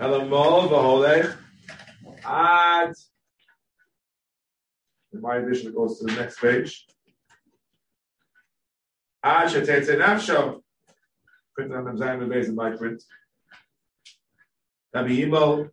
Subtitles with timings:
[0.00, 1.36] Elamol v'holech
[2.24, 2.94] ad.
[5.12, 6.86] In my edition, it goes to the next page.
[9.22, 10.62] Ad shetetze nafsho.
[11.54, 13.02] Print on the Zayin base in my print.
[14.94, 15.68] Rabbi Yimol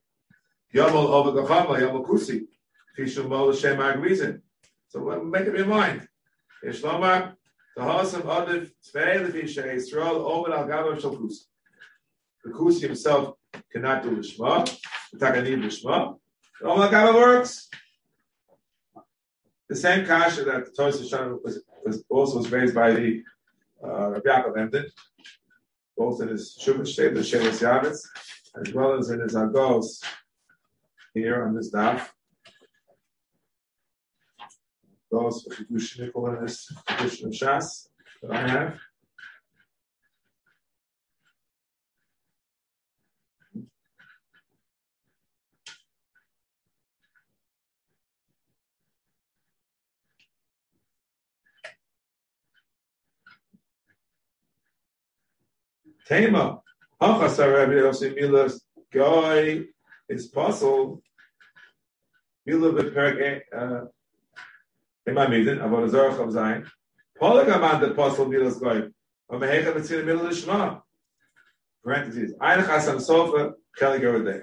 [0.76, 2.48] Yomol over the Chama Yomol Kusi.
[2.98, 4.42] Fishul Mol Shem Agrizin.
[4.90, 6.06] So make up your mind.
[6.66, 7.37] Yeshlomar
[7.78, 11.42] the Hasam Adif Tvei Lefi Yisrael Omer Al Gavav Shal Kusi.
[12.44, 13.36] The Kusi himself
[13.72, 14.66] cannot do Lishma.
[15.14, 16.18] The Takanim Lishma.
[16.64, 17.70] Omer Al Gavav works.
[19.70, 23.22] The same kasha that the Torah was, was also was raised by the
[23.84, 24.86] uh, Rabbi Yaakov Emden,
[25.96, 28.00] both in his Shuvah State, the Shemus Yavetz,
[28.60, 30.04] as well as in his Agos
[31.14, 32.08] here on this daf.
[35.10, 37.88] Those for Chidush Nickel in this edition of Shas
[38.22, 38.78] that I have.
[56.06, 56.62] Tema,
[57.02, 58.62] Hachasar Rabbi Yosef Milas
[58.94, 59.66] Goy
[60.08, 61.02] is puzzled.
[62.46, 62.72] Mila
[65.08, 66.68] Beperk uh, Ema Midin, Avodah Zarah of Zayin.
[67.20, 68.90] Polagaman the puzzle Milas Goy.
[69.32, 70.82] Omehecha Mitzvah Milah Lishma.
[71.84, 72.34] Parentheses.
[72.42, 74.42] Ein Chasam Sofer, Kelly Gerudei.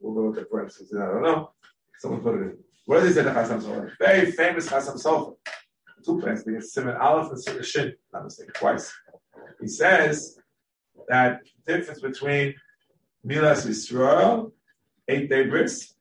[0.00, 0.94] We'll go with the parentheses.
[0.96, 1.50] I don't know.
[1.98, 2.58] Someone put it in.
[2.86, 3.92] What does he say to Chasam Sofer?
[3.98, 5.34] Very famous Chasam Sofer.
[6.04, 6.72] Two parentheses.
[6.72, 7.92] Simon Aleph and Simon Shin.
[8.12, 8.52] Not mistaken.
[8.54, 8.92] Twice.
[9.60, 10.38] He says
[11.08, 12.54] that the difference between
[13.26, 14.52] Milas Yisrael,
[15.08, 15.94] eight day bris,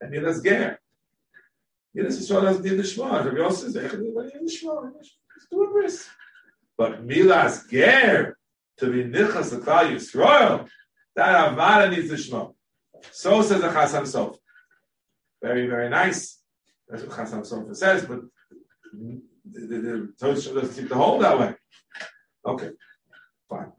[0.00, 0.77] and Milas Ger.
[1.96, 3.22] Milas Yisrael need the Shema.
[3.22, 4.90] Rabbi Yosef says, everybody in the Shema.
[5.50, 5.90] do a.
[6.76, 8.36] But Milas Ger,
[8.78, 10.68] to be Nichas L'Klal Yisrael,
[11.16, 12.48] that Avada needs the Shema.
[13.10, 14.36] So says the Chasam Sofer.
[15.42, 16.40] Very, very nice.
[16.88, 18.20] That's what Chasam Sofer says, but
[18.92, 21.54] the, the, the Torah doesn't seem to hold that way.
[22.46, 22.70] Okay,
[23.48, 23.72] fine.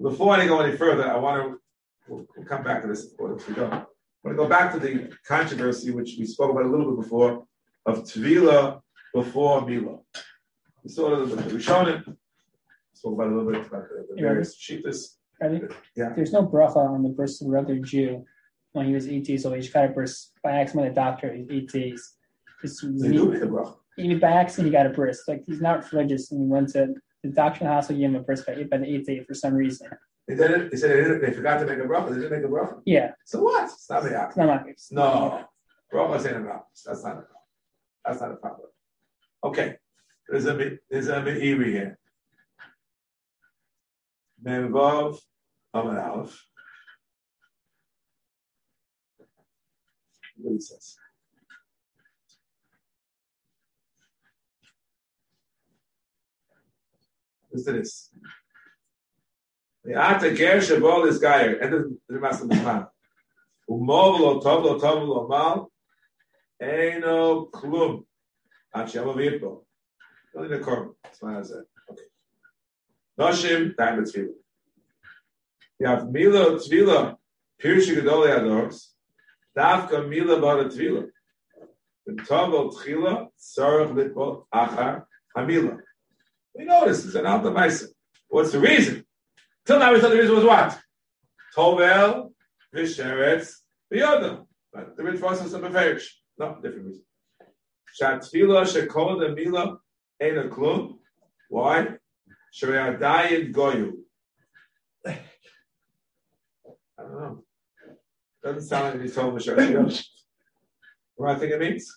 [0.00, 1.60] Before I go any further, I want to
[2.08, 3.86] we'll, we'll come back to this if we don't.
[4.24, 7.02] I want to go back to the controversy which we spoke about a little bit
[7.02, 7.46] before
[7.86, 8.80] of Tvila
[9.14, 9.98] before Mila.
[10.82, 11.52] We saw it a little bit.
[11.52, 12.04] We shown it.
[12.94, 15.18] Spoke about a little bit about the, the various sheetas.
[15.96, 16.12] Yeah.
[16.16, 18.24] There's no bracha on the birth of a regular Jew
[18.72, 19.54] when he was eight days old.
[19.54, 20.94] He just got a birth by accident.
[20.94, 22.14] The doctor, he's eight days.
[22.62, 23.76] They do make a bracha.
[23.98, 25.22] Even by accident, he got a bris.
[25.28, 28.16] Like he's not religious, and he went to the doctor in the hospital gave him
[28.16, 29.88] a bris by, by the eighth day for some reason.
[30.28, 30.70] They did it.
[30.70, 32.10] They said they, did they forgot to make a bracha.
[32.10, 32.82] They didn't make a bracha.
[32.84, 33.12] Yeah.
[33.24, 33.64] So what?
[33.64, 35.44] It's not It's not like No,
[35.92, 36.62] bracha ain't a bracha.
[36.84, 37.24] That's not a bracha.
[38.04, 38.68] That's not a problem.
[39.42, 39.76] Okay.
[40.28, 41.98] There's a there's a meiri here.
[44.44, 45.18] Memvav
[45.72, 46.46] Amar Aleph.
[50.36, 50.98] What he says.
[57.50, 58.10] Listen to this.
[59.88, 61.56] The Ata Ger Shabol is Gayer.
[61.60, 61.70] Of
[62.10, 62.88] the Master Mishman.
[65.26, 65.70] Mal.
[66.62, 68.04] Eino klum.
[68.74, 70.94] Only the korban.
[71.02, 71.62] That's why I said.
[71.90, 72.02] Okay.
[73.18, 74.04] Noshim, time
[76.12, 77.16] Mila Tvila,
[77.58, 78.92] Pirshu Gedoli Adors.
[79.56, 80.36] Davka Mila
[80.68, 81.08] Tvila.
[82.04, 85.78] The Tov Tchila, Sarach Litpo, Achar, Hamila.
[86.54, 87.50] We know this is an Alta.
[88.28, 89.06] What's the reason?
[89.68, 90.80] Till now we thought the reason was what?
[91.54, 92.32] Tovel,
[92.74, 93.52] Visheretz,
[93.92, 94.46] V'yodam.
[94.72, 96.06] But the rich process of Beferish.
[96.38, 97.02] No, different reason.
[98.00, 99.76] Shatfila Shekol the Mila
[100.22, 100.96] Ein a Klum.
[101.50, 101.86] Why?
[102.58, 103.92] Shreadayin Goyu.
[105.06, 105.18] I
[106.96, 107.44] don't know.
[108.42, 109.54] Doesn't sound like he's told Mishra.
[111.16, 111.94] What do I think it means?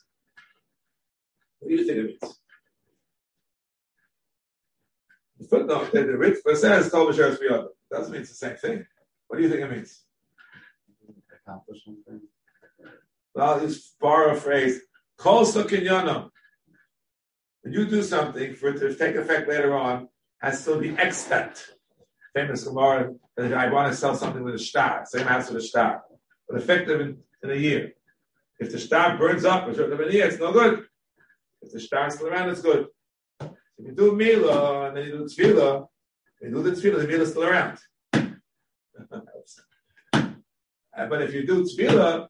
[1.59, 2.40] What do you think it means?
[5.41, 7.69] The footnote that the rich says told Mishra Biyot.
[7.89, 8.85] Doesn't mean it's the same thing.
[9.27, 10.03] What do you think it means?
[11.33, 12.21] Accomplish something.
[13.33, 14.81] Well, just borrow a phrase.
[15.17, 16.29] Kol sukinyana.
[17.63, 20.09] When you do something for it to take effect later on,
[20.41, 21.65] has still be extant.
[22.35, 25.65] Famous Gemara that I want to sell something with a star, same as with a
[25.65, 26.03] star,
[26.47, 27.93] but effective in, in a year.
[28.59, 30.85] If the star burns up a certain a year, it's no good.
[31.63, 32.87] If the star is still around, it's good.
[33.83, 35.87] You do Mila and then you do Tevilah,
[36.41, 37.77] you do the Tevilah, the Mila is still around.
[40.93, 42.27] Uh, but if you do Tevilah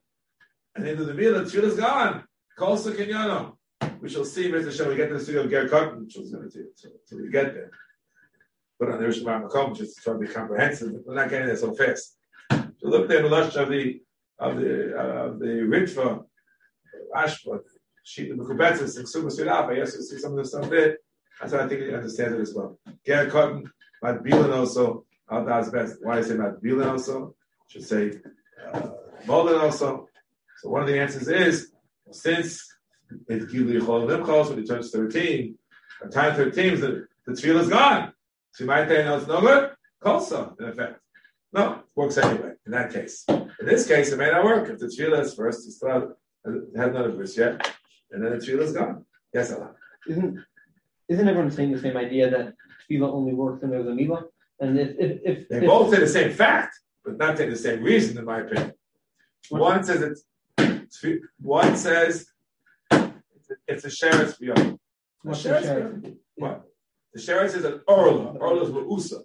[0.76, 2.22] and then do the Mila, Tevilah is gone.
[2.56, 3.56] Kol Sukinyano.
[4.00, 4.72] we shall see, Mr.
[4.72, 7.24] Shem, we get to the studio of Ger Katan, which was going to do until
[7.24, 7.72] we get there.
[8.78, 11.56] But on the Rishon Makom, just to try to be comprehensive, we're not getting there
[11.56, 12.16] so fast.
[12.50, 14.00] So look there in the lush of the
[14.38, 16.24] of the uh, of the Ritva,
[17.16, 17.62] Ashbot,
[18.04, 19.76] Sheet of Mekubetzis, and Suma Sirapa.
[19.76, 20.98] Yes, you see some of the stuff there.
[21.42, 22.78] I think you understand it as well.
[23.04, 23.64] Ger Katan,
[24.02, 25.96] Matt Bielin also, how that's best.
[26.00, 27.34] Why I say Matt Bielin also?
[27.68, 28.12] Should say
[28.72, 28.90] uh,
[29.26, 30.08] Bolden also.
[30.60, 31.72] So one of the answers is
[32.10, 32.72] since
[33.28, 35.56] it's Gili Chol Limchos when he turns 13,
[36.02, 38.12] by time 13, the, the tevilah is gone.
[38.52, 39.70] So you might say, no, it's no good.
[40.02, 41.00] Kolsa, in effect.
[41.52, 43.24] No, it works anyway, in that case.
[43.28, 44.68] In this case, it may not work.
[44.68, 47.70] If the tevilah is first, it's still has none of yet,
[48.10, 49.04] and then the tevilah is gone.
[49.32, 49.74] Yes, Allah.
[50.08, 50.44] Isn't
[51.08, 52.54] isn't everyone saying the same idea that
[52.88, 54.24] tevilah only works when there's a milah?
[54.60, 57.56] And if if, if They if- both say the same fact, but not say the
[57.56, 58.72] same reason, in my opinion.
[59.48, 60.24] One says it's
[61.40, 62.26] one says
[63.66, 64.78] it's a sheretz beyond.
[65.24, 66.16] The the sheretz.
[66.36, 66.64] What?
[67.12, 68.32] The sheretz is an orla.
[68.38, 69.16] Orla is usa.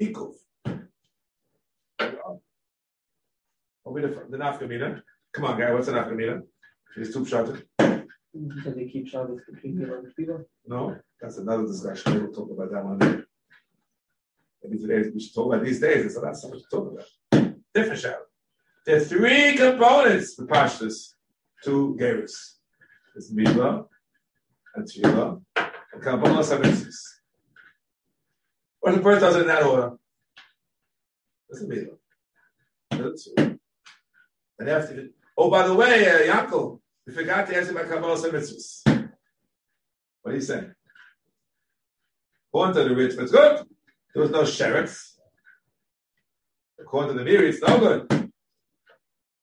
[0.00, 0.34] Ikuf.
[3.84, 5.02] What the the nafkamina?
[5.32, 5.72] Come on, guy.
[5.72, 6.42] What's the nafkamina?
[6.96, 7.48] Is two shot.
[8.34, 10.44] Because they keep Shabbos milah and tevilah.
[10.66, 12.14] No, that's another discussion.
[12.14, 13.26] We'll talk about that one.
[14.62, 16.06] Maybe today we should talk about these days.
[16.06, 17.54] It's not so much to talk about.
[17.74, 18.16] Different.
[18.86, 21.14] There are three components to Pashtus
[21.64, 22.58] to Gerus.
[23.14, 23.84] There's Mila
[24.74, 26.94] and Tvila and Kabbalas Mitzvos.
[28.80, 29.92] Or the person does it in that order.
[31.48, 31.96] There's a Mila.
[32.90, 33.28] There's.
[34.58, 38.82] And after, oh, by the way, uh, Yaakov, we forgot to answer about Kabbalas Mitzvos.
[40.22, 40.72] What are you saying?
[42.48, 43.66] According to the rich, it's good.
[44.14, 45.14] There was no sheretz.
[46.78, 48.30] According to the Meiri, it's no good.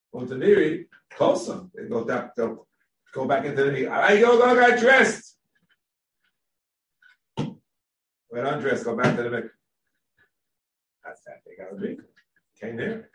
[0.07, 1.63] According to the Meiri, closer.
[1.75, 2.67] They go back, they'll
[3.13, 3.89] go back into the Meiri.
[3.89, 5.35] I go, go, get dressed.
[8.29, 9.49] When undressed, go back to the mikveh.
[11.03, 11.41] That's that.
[11.45, 11.97] They got to be.
[12.61, 13.09] Came there.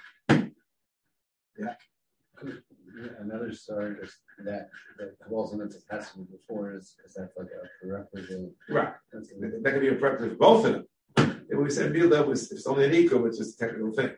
[3.21, 4.69] Another story is that
[4.99, 8.53] that Kabbal's into Testament before is because that's like a prerequisite.
[8.69, 8.95] Right.
[9.13, 10.73] That's a- That could be a preference for both of
[11.17, 11.45] them.
[11.49, 14.13] If we said that was it's only an eco, it's just a technical thing.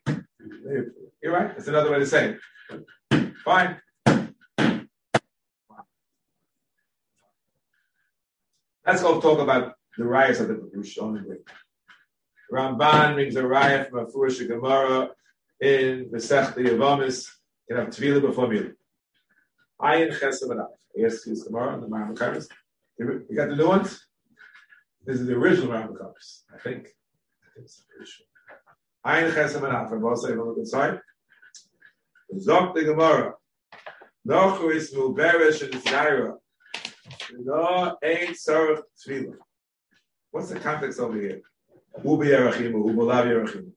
[1.23, 1.57] You're right.
[1.57, 2.37] That's another way to say
[3.11, 3.37] it.
[3.45, 3.81] Fine.
[8.87, 11.25] Let's go talk about the riots of the Rishonim.
[12.53, 15.11] Ramban brings a riot from a Furush Gemara
[15.61, 17.27] in Masechta Yavamis.
[17.69, 18.71] You have tevilah before Mila.
[19.81, 20.61] Ayin Chesed and
[20.95, 22.49] Yes, Gemara and the Mahamakaris.
[22.99, 24.07] You got the new ones?
[25.05, 25.97] This is the original Rambam
[26.55, 26.89] I think.
[26.89, 28.27] I think it's pretty sure.
[29.05, 31.01] Ayin Chesem and Alpha, both say on the good side.
[32.35, 33.35] Zok the Gemara.
[34.27, 36.35] Nochu is Muberish and Zaira.
[37.39, 39.35] No ain't Sarah Tvila.
[40.31, 41.43] What's the context over here?
[42.05, 43.71] Ubi Yerachimu, Ubalav Yerachimu.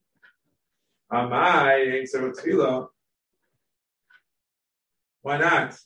[1.12, 2.88] Amai ain't Sarah Tvila.
[5.21, 5.77] Why not?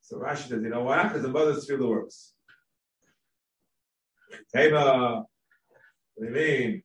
[0.00, 1.04] So Rashi says, you know why?
[1.04, 2.32] Because the mother's Tvila works.
[4.54, 5.24] Tema.
[6.14, 6.82] What do you mean?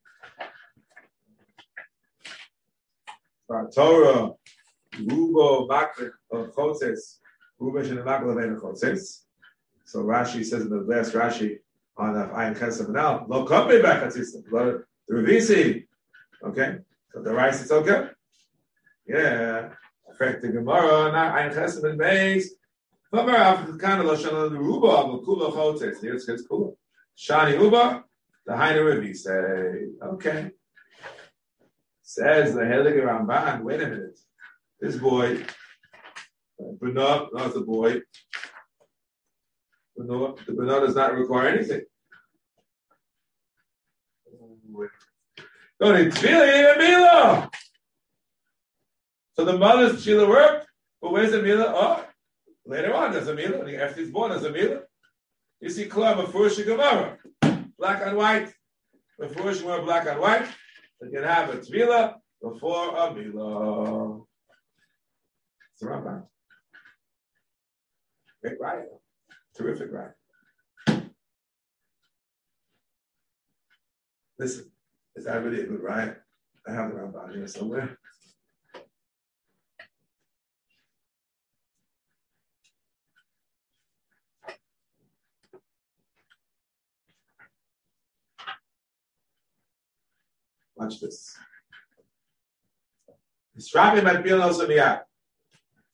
[3.73, 4.31] Torah.
[4.95, 7.19] Rubo Maklik of Chotzes.
[7.61, 9.21] Rubo Shin Maklik of Chotzes.
[9.85, 11.59] So Rashi says in the last Rashi
[11.97, 14.33] on the Ayin Chesed now, Lo Kopei Bachatzis.
[14.49, 15.85] The Revisi.
[16.43, 16.77] Okay?
[17.13, 18.09] So the rice is okay?
[19.07, 19.69] Yeah.
[20.19, 22.45] Affect the Gemara, Ayin Chesed and Beis.
[23.13, 26.01] After kind of Lashon the Rubo of Kula Chotzes.
[26.01, 26.75] Here it's Kula.
[27.15, 28.03] Shani Uba,
[28.47, 30.49] the Haina Rivi say, okay.
[32.01, 34.19] Says the Helig Ramban, wait a minute.
[34.79, 35.45] This boy,
[36.79, 38.01] Bernard, not the boy.
[39.95, 41.81] Bernard, the Bernard does not require anything.
[45.79, 47.51] Need tevilah, even Mila.
[49.37, 50.67] So the mother's tevilah worked,
[50.99, 51.71] but where's the Mila?
[51.75, 52.03] Oh,
[52.65, 53.71] later on, there's a Mila.
[53.71, 54.79] After he's born, there's a Mila.
[55.61, 57.19] You see, club of Furush Gemara,
[57.77, 58.51] black and white.
[59.17, 60.47] When Furush Gemara black and white,
[60.99, 64.21] they can have a Tvila before a Mila.
[65.71, 66.23] It's the Ramban.
[68.41, 68.89] Great riot.
[69.55, 70.15] Terrific riot.
[74.39, 74.71] Listen,
[75.15, 76.17] is that really a good riot?
[76.67, 77.96] I have the Ramban here somewhere.
[90.77, 91.35] Watch this.
[93.57, 95.01] Strapping might be also miyad.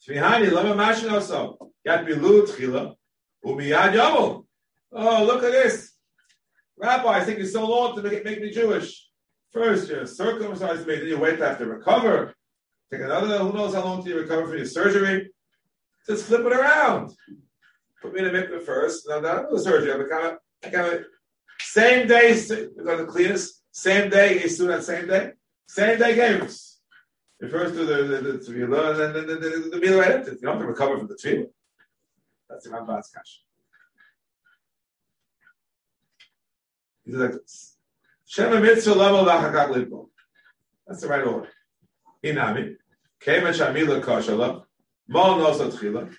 [0.05, 1.71] Tvihani, lama mashin also.
[1.85, 2.93] Yat bilu tchila,
[3.45, 4.45] umiyad yomel.
[4.91, 5.93] Oh, look at this.
[6.77, 9.09] Rabbi, I think you're so long to make, make me Jewish.
[9.53, 12.33] First, you're circumcised me, then you wait to have to recover.
[12.91, 15.31] Take another, who knows how long till you recover from your surgery.
[16.05, 17.13] Just flip it around.
[18.01, 19.93] Put me in a mikveh first, no, not the surgery.
[19.93, 21.05] I become, I become,
[21.61, 25.31] same day, because the cleanest, same day, do that same day.
[25.67, 26.15] Same day.
[26.15, 30.25] You first do the, the, the tevilah, and then the, the, the, the Mila right.
[30.25, 31.49] You don't have to recover from the tevilah.
[32.47, 33.39] That's the Ramban's kasha.
[37.03, 37.75] He's like this.
[38.25, 40.09] Shema mitzvah level lachakak libo.
[40.87, 41.49] That's the right order.
[42.23, 42.75] Inami.
[43.19, 44.63] Kema shamila koshala.
[45.07, 46.15] Mo nosa tchila.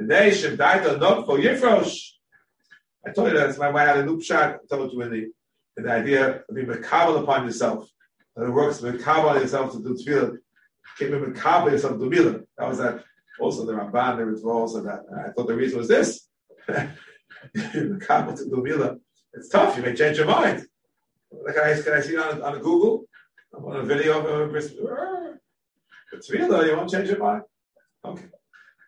[0.00, 2.12] Today, Shem daita not for Yifrosh.
[3.06, 4.54] I told you that's my way out of loop shot.
[4.54, 5.30] I told you in the,
[5.76, 7.88] the idea of being makabel upon yourself.
[8.36, 10.38] That it works makabel on yourself to do tevilah.
[10.98, 12.44] Keep it makabel yourself to milah.
[12.58, 13.04] That was that.
[13.40, 15.00] Also the Ramban, there was also that.
[15.26, 16.28] I thought the reason was this.
[16.68, 18.98] makabel to do milah.
[19.32, 19.76] It's tough.
[19.76, 20.64] You may change your mind.
[21.32, 23.04] Like I, can I see it on, on Google?
[23.56, 24.78] I'm on a video of a person.
[26.10, 27.42] But tevilah, you won't change your mind.
[28.04, 28.26] Okay.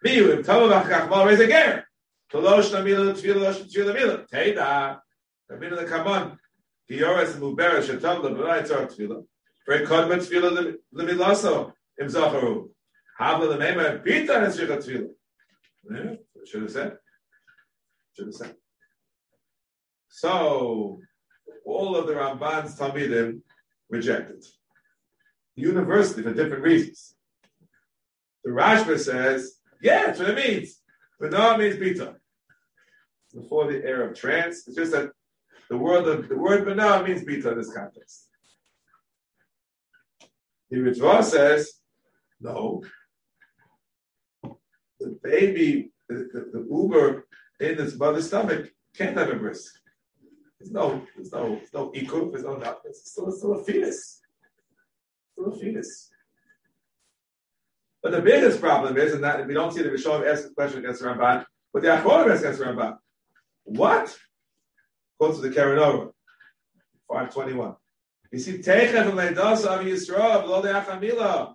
[0.02, 1.84] Me, you tell about raise a ger.
[2.32, 4.26] Tolosh na mila tevilah losh tevilah mila.
[4.32, 5.00] Teida.
[5.50, 6.38] Rabbeinu the Kaman.
[6.90, 9.24] Giyoras mubera shetav leberai tzor tevilah.
[9.64, 12.68] For kodma tevilah lemilaso im zacharu.
[13.20, 15.08] Havla lemema bita nesricha.
[15.90, 16.14] Yeah,
[16.44, 16.96] should have said.
[18.14, 18.54] Should have said.
[20.08, 21.00] So,
[21.66, 23.42] all of the Ramban's Talmidim
[23.90, 24.44] rejected.
[25.56, 27.14] Universally, for different reasons.
[28.44, 30.80] The Rashba says, yeah, that's what it means.
[31.20, 32.14] But no, it means bita.
[33.34, 35.10] Before the era of trance, it's just that
[35.70, 38.28] the word of the word bana means bita in this context.
[40.70, 41.74] The Ritva says,
[42.40, 42.82] no.
[44.42, 47.26] The baby, the, the, the uber
[47.60, 49.72] in its mother's stomach can't have a brisk.
[50.58, 52.80] There's no, there's no, there's no ikuf, there's no nothing.
[52.86, 54.20] It's still, it's still a fetus.
[55.32, 56.10] Still a fetus.
[58.02, 60.78] But the biggest problem is, and that we don't see the Rishon ask the question
[60.80, 62.96] against Ramban, but the Achronim ask against Ramban.
[63.64, 64.16] What?
[65.18, 66.12] Quotes to the Karanova,
[67.08, 67.74] 521.
[68.32, 71.54] You see, Teichef and Leidos of Yisrael, below the Achamila.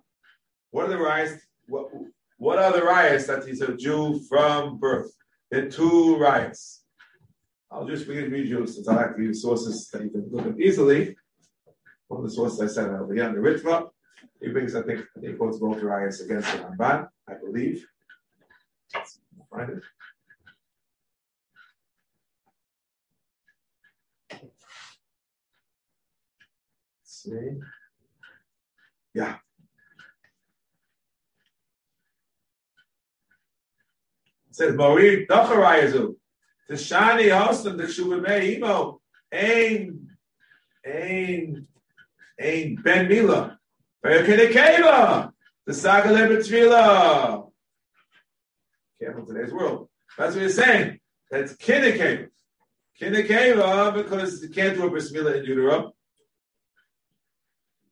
[0.70, 1.34] What are the riots?
[1.68, 5.12] What, are the riots that he's a Jew from birth?
[5.52, 6.82] Are two riots.
[7.70, 10.46] I'll just read, read you since I like to use sources that you can look
[10.46, 11.16] at easily.
[12.08, 13.88] One of the sources I said over here in the Ritva.
[14.40, 17.86] He brings, I think, he quotes both riots against the Ramban, I believe.
[19.50, 19.82] Find it.
[27.22, 27.60] See.
[29.14, 29.36] Yeah.
[34.50, 36.16] It says, Mori Docharayazu.
[36.68, 39.00] The Shani Hostam, the Shuvimei Imo,
[39.32, 40.08] Ain,
[40.86, 41.66] Ain,
[42.40, 43.58] Ain Ben Mila.
[44.02, 47.50] The Saga Lebetvila.
[49.00, 49.88] Careful today's world.
[50.18, 50.98] That's what he's saying.
[51.30, 52.28] That's Kinikeva.
[53.00, 55.94] Kinikeva because you can't do a bris milah in utero.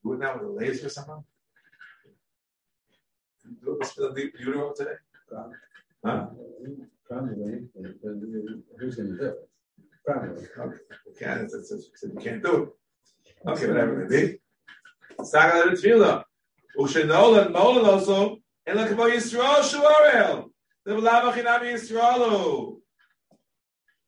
[0.02, 1.23] Do it now with a laser somehow.
[3.64, 4.99] Do bris milah in utero today.
[6.04, 6.26] Huh?
[7.09, 7.69] Probably,
[8.78, 9.49] who's going to do it?
[10.07, 10.47] Probably.
[10.59, 10.76] Okay.
[11.07, 13.49] You can't, it's, it's, it's, you can't do it.
[13.49, 14.38] Okay, whatever it be.
[15.25, 16.25] Saga Lebetvila.
[16.78, 18.38] Ushenolan Molan also.
[18.66, 20.50] And look about Yisrael Shuarel.
[20.85, 22.76] The B'lavach Inami Yisraelu.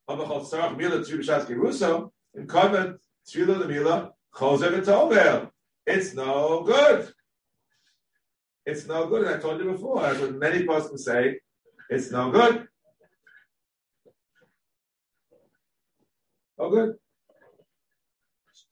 [0.09, 2.13] Abachol Sarach Mila Tzu B'Shas Geruso.
[2.35, 4.13] In Kodmet Tzu the Mila.
[4.33, 5.52] Choser V'Tovel.
[5.87, 7.13] It's no good.
[8.65, 9.27] It's no good.
[9.27, 11.41] And I told you before, as what many persons say,
[11.91, 12.69] it's no good.
[16.59, 16.95] No good.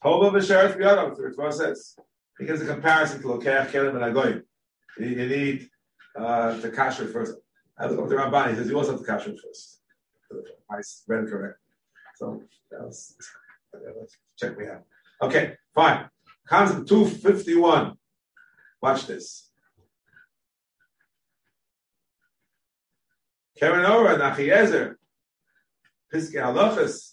[0.02, 1.96] Tova B'Sheretz B'Yadav, the Ritva says.
[2.38, 4.42] He gives a comparison to Lokech, Kelim, and Agoyim.
[4.98, 5.68] You, you need
[6.16, 7.34] uh, the kasher first.
[7.78, 9.80] I look up the Ramban, he says you also have the kasher first.
[10.70, 10.76] I
[11.08, 11.58] read it correct.
[12.16, 13.16] So, that was,
[13.74, 14.84] let's check me out.
[15.22, 16.08] Okay, fine.
[16.50, 17.92] Concept 251.
[18.82, 19.48] Watch this.
[23.56, 24.96] Karen Ora, Nachiezer,
[26.12, 27.12] Piske Halachas,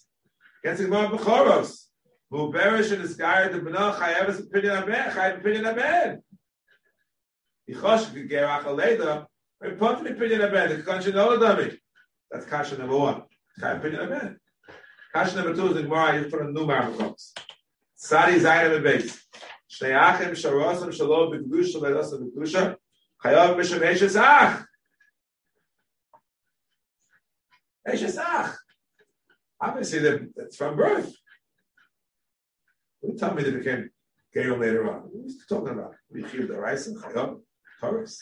[0.64, 1.84] gets him on Bechoros.
[2.30, 5.76] Who berish in the sky the Bena Chayev is opinion on man, Chayev opinion on
[5.76, 6.22] man.
[7.70, 9.26] Yichosh Gerach Aleda,
[9.60, 11.78] we put the opinion on man, the Kanshin Oladami.
[12.30, 13.22] That's Kasha number one.
[13.60, 14.40] Chayev opinion on man.
[15.14, 17.32] Kasha number two is the Gemara, you put a new marbles.
[17.94, 18.84] Sadi Zayin and
[19.68, 19.80] base.
[19.80, 22.76] Shnei Achim Sharosam Shalom B'Gdusha Le'Lasam B'Gdusha
[23.24, 24.64] Chayav Misham Eshes Ach.
[27.88, 28.54] Eshesach.
[29.60, 31.12] Obviously, that it's from birth.
[33.02, 33.90] Don't tell me they became
[34.32, 35.10] gay later on.
[35.12, 35.94] You talking about?
[36.12, 37.40] We hear the rice and chayot,
[37.80, 38.20] Taurus.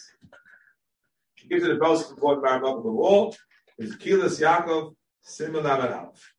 [1.35, 3.37] He gives it a most important Maramot of the wall.
[3.79, 6.33] Is Kehillas Yaakov Simon Lamed Aleph.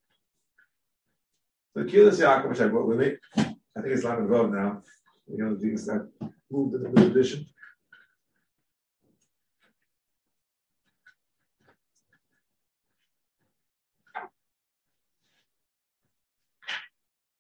[1.76, 3.16] So Kehillas Yaakov, which I brought with me,
[3.78, 4.82] I think it's Lamed Vav now.
[5.28, 6.10] You know, things that
[6.50, 7.46] moved in the edition.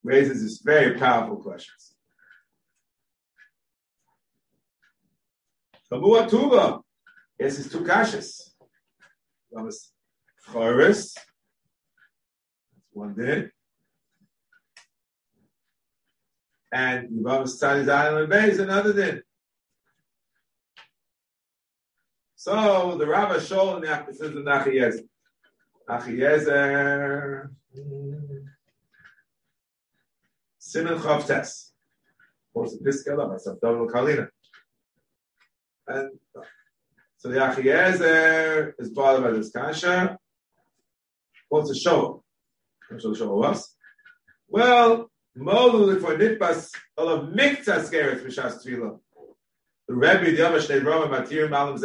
[0.03, 1.96] raises this very powerful questions.
[5.91, 6.79] Kamua Tuba.
[7.38, 8.51] Yes, it's two kashas.
[9.50, 9.91] One is
[10.48, 11.13] Choris.
[11.13, 13.51] That's one din.
[16.72, 19.22] And Yivamas Tzadi's Island Bay is another din.
[22.36, 25.08] So the Rabbi Shol in the says the Nachiezer.
[25.90, 27.50] Nachiezer.
[30.60, 31.72] Simon Chavtes.
[32.56, 34.30] This Piskala, myself, Double Kalina.
[35.88, 36.12] And
[37.18, 40.18] so the Achiezer is bothered by this Kasha.
[41.50, 42.24] What's a show?
[42.90, 43.76] What the show was?
[44.48, 49.00] Well, Molu for Nitbas, all of Mikta Skeretz Mishas Tvila.
[49.88, 51.77] The Rebbe, the Yamash Neid Matir Malam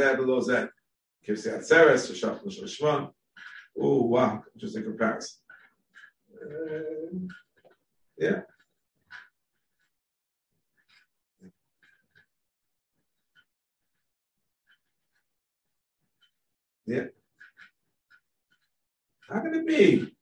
[1.51, 3.11] Atzeres, Shach Shishman.
[3.81, 5.39] Oh, wow, interesting comparison.
[6.43, 7.29] Uh,
[8.19, 8.41] yeah.
[16.87, 17.05] Yeah.
[19.29, 20.13] How can it be?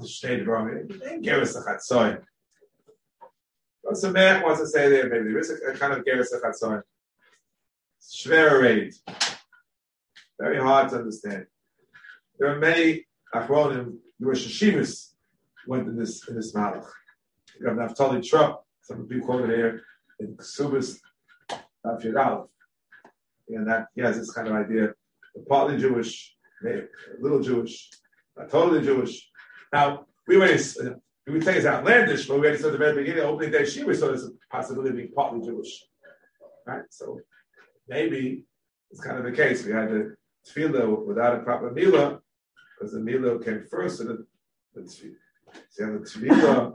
[0.00, 0.68] The state wrong.
[0.70, 2.22] It didn't give us a chatzoy.
[3.84, 5.08] The man wants to say there?
[5.08, 6.82] Maybe there is a, kind of gerus a chatzoy.
[8.02, 8.94] Schwer rate.
[10.38, 11.46] Very hard to understand.
[12.38, 15.12] There are many achronim, Jewish yeshivas
[15.66, 16.88] went in this in this malach.
[17.58, 19.82] You have Naftali Trop, some people quoted here
[20.18, 22.48] in Nafyad Aleph.
[23.48, 24.94] And that he has this kind of idea
[25.48, 26.82] partly Jewish, a
[27.20, 27.90] little Jewish,
[28.36, 29.29] not totally Jewish.
[29.72, 33.52] Now, we we think it's outlandish, but we already said at the very beginning, opening
[33.52, 35.84] day Shiva, so there's a possibility of being partly Jewish.
[36.66, 36.82] Right?
[36.90, 37.20] So
[37.88, 38.44] maybe
[38.90, 39.64] it's kind of the case.
[39.64, 40.16] We had the
[40.48, 42.20] tevilah without a proper milah,
[42.78, 44.26] because the milah came first, and
[44.74, 44.82] the,
[45.78, 46.02] tevilah.
[46.02, 46.72] Tevilah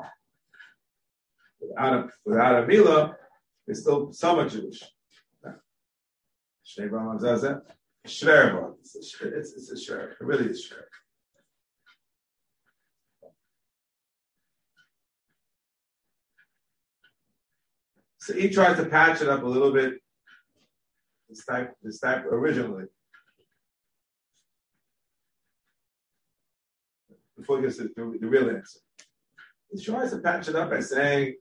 [1.68, 3.16] without a, without a milah,
[3.68, 4.84] it's still somewhat Jewish.
[6.66, 6.90] Shnei
[8.08, 10.12] Schwer It's a It's, a schwer.
[10.12, 10.84] It really is schwer.
[18.26, 20.02] So he tries to patch it up a little bit.
[21.30, 22.86] This type, this type originally.
[27.38, 28.80] Before he gets to the, real answer.
[29.72, 31.36] He tries to patch it up by saying,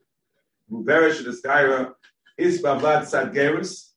[0.71, 1.93] Muberish the Skyra
[2.37, 3.93] is Bavlad Sadgerus,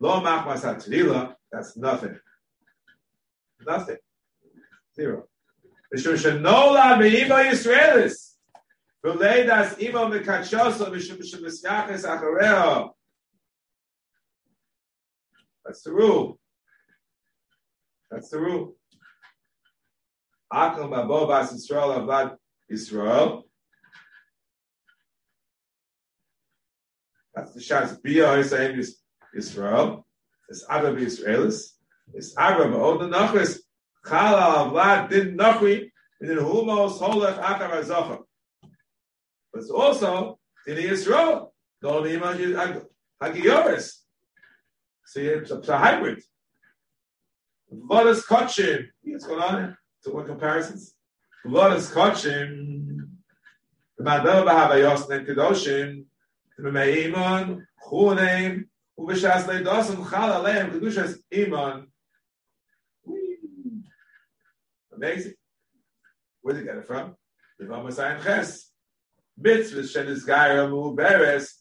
[0.00, 2.18] Lo Machmas Hatrila, that's nothing.
[3.64, 3.98] Nothing.
[4.96, 5.28] Zero.
[5.94, 6.40] Mishum
[9.04, 9.46] shenola be'ima Yisraelis.
[9.46, 12.90] V'lei das ima mekatshoso mishum shemisyachis achareo.
[15.64, 16.38] That's the rule.
[18.10, 18.76] That's the rule.
[20.52, 22.36] Akum babo bas Yisrael avad
[22.70, 23.42] Yisrael.
[27.34, 28.00] That's the shas.
[28.02, 28.52] Bia is
[29.36, 30.04] Yisrael.
[30.48, 31.72] It's Abba Israelis.
[32.12, 33.58] It's Abba Ba'od the Nachris.
[34.06, 35.90] Chala Vlad did Nachri.
[36.20, 38.18] And then Humos Holech Akar Azocha
[39.54, 42.82] but it's also Dini Yisro, the only Imam
[43.22, 43.92] Hagioris.
[45.06, 46.22] So it's a, it's a hybrid.
[47.68, 48.88] What is Kachim?
[49.04, 49.76] What's going on?
[50.02, 50.94] To what comparisons?
[51.44, 53.10] What is Kachim?
[53.96, 56.04] The Madama Bahavayos Nen Kedoshim.
[56.58, 57.64] The Meiman.
[57.86, 58.64] Chunim.
[58.98, 60.10] Ubishas Leidosim.
[60.10, 60.72] Chal Aleim.
[60.72, 61.86] Kedushas Imon.
[64.96, 65.34] Amazing.
[66.42, 67.14] Where did he get it from?
[67.58, 68.73] The Vama Sayin Ches.
[69.38, 71.52] Mitzvah shenis gaira mu beres.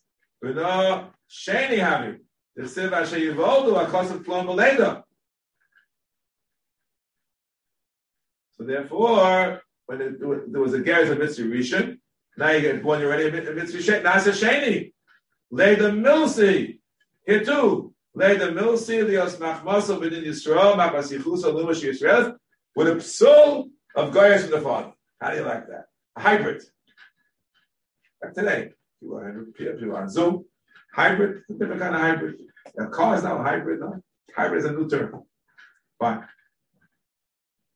[0.44, 2.20] V'no sheni havi.
[2.56, 5.04] The siv asher yivoldu akosat plom beleda.
[8.52, 11.98] So therefore, when it, there was a Geras of Mitzvah Rishon,
[12.38, 14.04] now you get born, you're ready a Mitzvah Sheni.
[14.04, 14.94] Nasa Sheni.
[15.52, 16.80] Lay the milsi.
[17.26, 22.36] Here too, lay milsi lios machmaso within Yisrael, machmasichusa lumash Yisrael,
[22.76, 24.94] with a psul of goyas from the father.
[25.22, 25.86] How do you like that?
[26.16, 26.64] A hybrid.
[28.32, 30.46] Today, people are, people are on Zoom.
[30.94, 32.36] Hybrid, a different kind of hybrid.
[32.80, 34.02] A car is now a hybrid, no?
[34.36, 35.24] Hybrid is a new term.
[36.00, 36.24] Fine.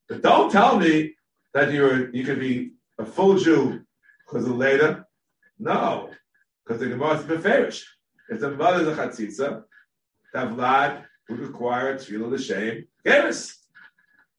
[0.08, 1.16] But don't tell me
[1.54, 3.82] that you're you could be a full Jew
[4.26, 5.06] because of later.
[5.60, 6.12] No,
[6.66, 7.84] because the Gemara is beferish.
[8.30, 9.64] If the mother is a chatzitza,
[10.34, 13.54] that Vlad would require tevilah l'shem gevis.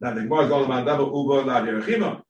[0.01, 2.23] Now the Gemara is all about double ubo lav yerachima.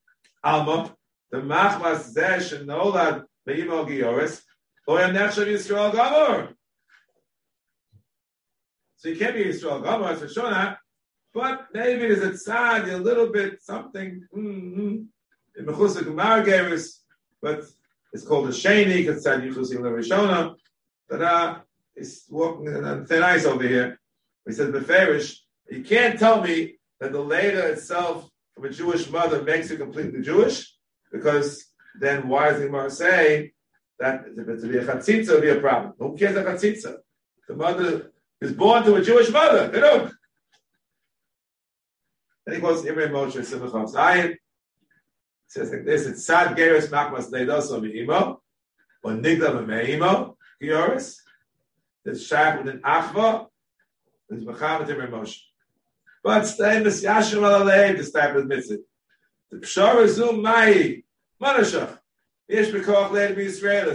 [0.42, 0.94] Alma
[1.30, 4.42] the machmas zeh shenolad beimo gioris
[4.86, 6.54] lo yanechshav Yisrael gamor.
[8.96, 10.78] So you can't be Yisrael for sure not.
[11.32, 14.26] But maybe there's a tzad, a little bit something.
[14.34, 15.02] Mm-hmm.
[15.56, 16.98] In Mechusa Gemara gevis,
[17.40, 17.64] but
[18.12, 20.56] it's called a sheni because tzad in Rishona.
[21.08, 21.58] But uh,
[21.94, 23.98] he's walking on thin ice over here.
[24.46, 25.38] He says beferish.
[25.70, 30.22] You can't tell me that the later itself from a Jewish mother makes you completely
[30.22, 30.74] Jewish,
[31.12, 31.67] because
[32.00, 33.52] then why does the Gemara say
[33.98, 35.94] that if it's to be a chatzitza, it'll be a problem?
[35.98, 36.96] Who cares a chatzitza?
[37.48, 39.68] The mother is born to a Jewish mother.
[39.68, 40.12] They don't.
[42.46, 44.36] Then he quotes Imre Moshe Simachov Zayin.
[45.46, 48.38] Says like this: It's sad geris makmas leidoso meimo,
[49.02, 51.16] or nigdal meimo gioris.
[52.04, 53.46] It's shach with an achva.
[54.30, 55.38] It's mechamet Imre Moshe.
[56.22, 57.96] But stay misyashim alalei.
[57.96, 58.78] This type of mitzvah.
[59.50, 61.02] The pshara zoom mai
[61.42, 61.98] Manashach.
[62.48, 63.90] Be Yisrael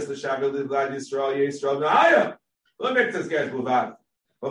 [1.80, 2.36] na'aya.
[2.78, 3.96] Lo miktas gesh buvad.
[4.40, 4.48] The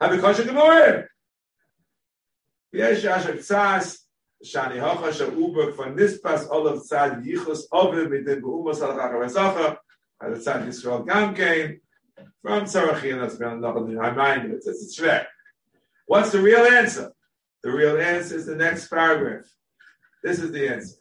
[0.00, 1.06] Habi.
[2.72, 3.98] Yesh tzas.
[4.42, 7.68] Shani hocha ubek von nispas olav tzad yichus
[10.38, 11.34] tzad Yisrael gam.
[12.42, 13.60] From that's been
[14.16, 15.00] mind, it's,
[16.06, 17.12] What's the real answer?
[17.62, 19.44] The real answer is the next paragraph.
[20.22, 20.96] This is the answer.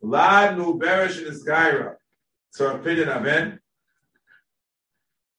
[0.00, 1.96] Lad nu berish in his gaira.
[2.50, 3.60] So opinion amen.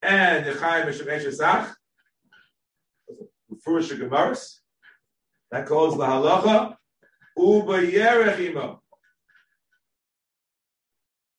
[0.01, 1.73] And Yechayim Mishem Eshesach.
[3.65, 4.59] Furish Gemaris.
[5.51, 6.75] That calls the halacha.
[7.37, 8.79] Uba Yerechimo.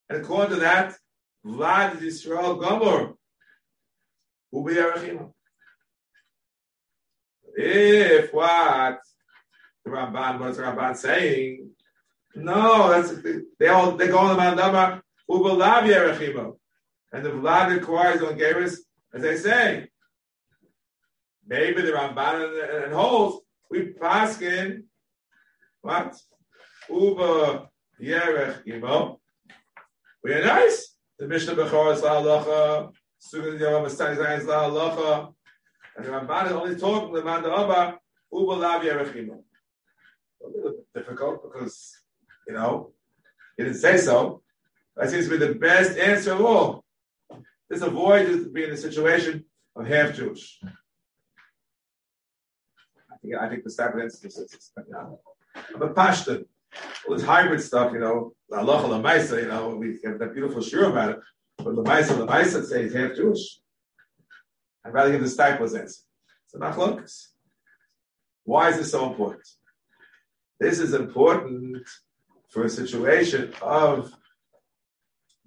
[0.09, 0.97] And according to that,
[1.45, 3.15] Vlad is Yisrael Gomor.
[4.53, 5.33] Uba Yerechimo.
[7.55, 9.01] If what
[9.85, 11.71] the Ramban, what is the Ramban saying?
[12.35, 13.13] No, that's
[13.59, 16.57] they all they go on the Mandama Ubalav Yerechimo.
[17.13, 18.77] And the Vlad requires on Geras,
[19.13, 19.89] as I say.
[21.47, 24.85] Maybe the Ramban and, and holds, we paskin
[25.81, 26.17] what?
[26.89, 27.69] Uba
[28.01, 29.19] Yerechimo.
[30.23, 30.95] We are nice.
[31.19, 35.35] The Mishnah Bechor is La Halacha, Sugan Yom Mastani Zayin is La Halacha.
[35.97, 37.97] And the Ramban is only talking the Mandama
[38.33, 39.43] Ubalav Yerechimo.
[40.45, 41.97] A little bit difficult because
[42.47, 42.93] you know,
[43.57, 44.43] he didn't say so.
[44.97, 46.85] That seems to be the best answer of all.
[47.69, 49.45] This avoids being in a situation
[49.77, 50.61] of half Jewish.
[50.65, 50.69] I
[53.23, 54.73] think I think the second instance is
[55.79, 56.45] but Pashtan,
[57.09, 60.91] all this hybrid stuff, you know, Allah Lamaisa, you know, we have that beautiful shir
[60.91, 61.19] about it.
[61.59, 63.61] But Lamaisa, Lamaisa say he's half Jewish.
[64.85, 66.03] I'd rather give the Steipler's answer.
[66.47, 67.29] So Nachlokas.
[68.45, 69.47] Why is this so important?
[70.61, 71.89] This is important
[72.51, 74.13] for a situation of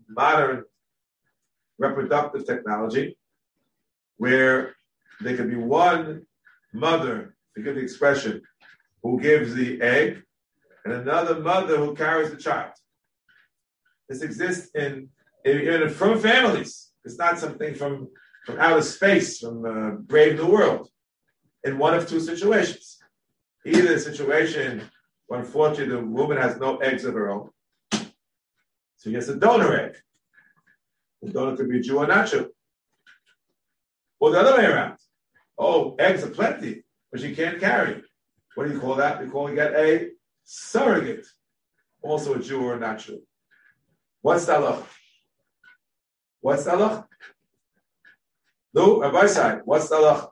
[0.10, 0.64] modern
[1.78, 3.16] reproductive technology
[4.18, 4.76] where
[5.22, 6.26] there could be one
[6.74, 8.42] mother, forgive the expression,
[9.04, 10.24] who gives the egg
[10.84, 12.72] and another mother who carries the child.
[14.10, 15.10] This exists in,
[15.46, 16.90] in, from families.
[17.06, 18.10] It's not something from,
[18.46, 20.90] from outer space, from uh, Brave New World.
[21.64, 22.98] In one of two situations.
[23.66, 24.82] Either a situation
[25.34, 27.50] unfortunately, the woman has no eggs of her own.
[27.92, 29.96] So he has a donor egg.
[31.22, 32.52] The donor could be Jew or not Jew.
[34.20, 34.98] Or the other way around.
[35.58, 38.04] Oh, eggs are plenty, but she can't carry.
[38.56, 39.22] What do you call that?
[39.22, 40.12] We call it a
[40.44, 41.26] surrogate.
[42.02, 43.22] Also a Jew or not Jew.
[44.22, 44.86] What's the halach?
[46.42, 47.06] What's the halach?
[48.74, 49.62] No, Rabbi side.
[49.66, 50.30] What's the halach?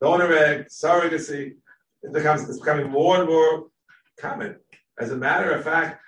[0.00, 1.54] Donor egg, surrogacy.
[2.02, 3.66] It becomes, it's becoming more and more
[4.18, 4.56] common.
[4.98, 6.00] As a matter of fact,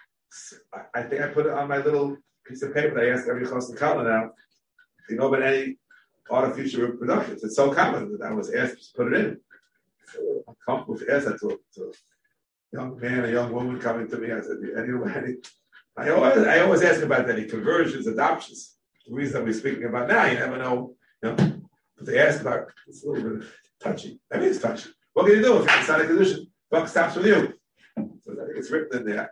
[0.94, 3.46] I think I put it on my little piece of paper that I asked every
[3.46, 4.30] Chos Kala now.
[5.06, 5.76] Do you know about any
[6.30, 7.44] artificial reproductions?
[7.44, 9.40] It's so common that I was asked to put it in.
[10.12, 14.18] So I'm comfortable to that to, to a young man, a young woman coming to
[14.18, 14.32] me.
[14.32, 15.36] I said, any,
[15.96, 18.76] I always, I always ask about any conversions, adoptions.
[19.06, 20.96] The reason that we're speaking about now, you never know.
[21.22, 21.60] You know
[21.96, 23.48] but they asked about it's a little bit
[23.80, 24.20] touchy.
[24.32, 24.90] I mean, it's touchy.
[25.12, 26.46] What can you do if it's not a condition?
[26.70, 27.53] Buck stops with you.
[28.56, 29.30] It's written in there.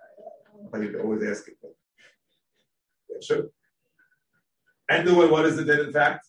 [0.71, 1.57] but think always ask it.
[3.11, 3.51] Yeah, sure.
[4.89, 6.27] And doing what is it then, in fact?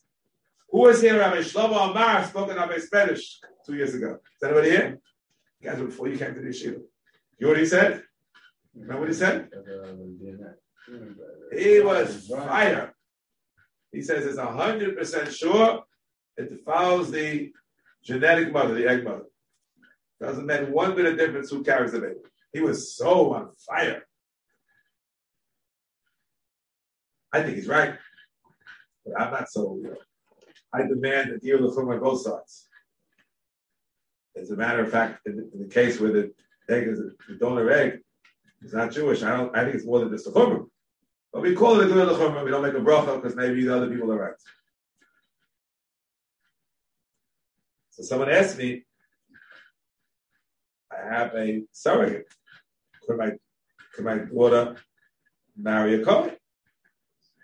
[0.70, 1.20] Who is here?
[1.20, 3.40] Rabbi Shlomo Amar spoken of a Spanish.
[3.66, 4.20] two years ago.
[4.36, 5.00] Is anybody here?
[5.60, 6.82] You guys were before you came to the yeshiva.
[7.40, 8.04] You know what he said?
[8.76, 9.50] Remember what he said?
[11.56, 12.94] He was fire.
[13.92, 15.84] He says it's hundred percent sure
[16.38, 17.52] it follows the
[18.04, 19.26] genetic mother, the egg mother.
[20.20, 22.20] Doesn't make one bit of difference who carries the baby.
[22.54, 24.04] He was so on fire.
[27.34, 27.96] I think he's right.
[29.06, 29.80] But I'm not so.
[29.82, 29.96] You
[30.72, 32.68] I demand a deal from on both sides.
[34.36, 36.34] As a matter of fact, in the, in the case where the
[36.70, 38.00] egg is the donor egg
[38.62, 39.56] is not Jewish, I don't.
[39.56, 40.66] I think it's more than just a chumrah.
[41.32, 42.46] But we call it a good chumrah.
[42.46, 44.34] We don't make a bracha because maybe the other people are right.
[47.92, 48.84] So someone asked me,
[50.92, 52.28] I have a surrogate.
[53.06, 54.78] Could my daughter
[55.56, 56.36] marry a Kohen?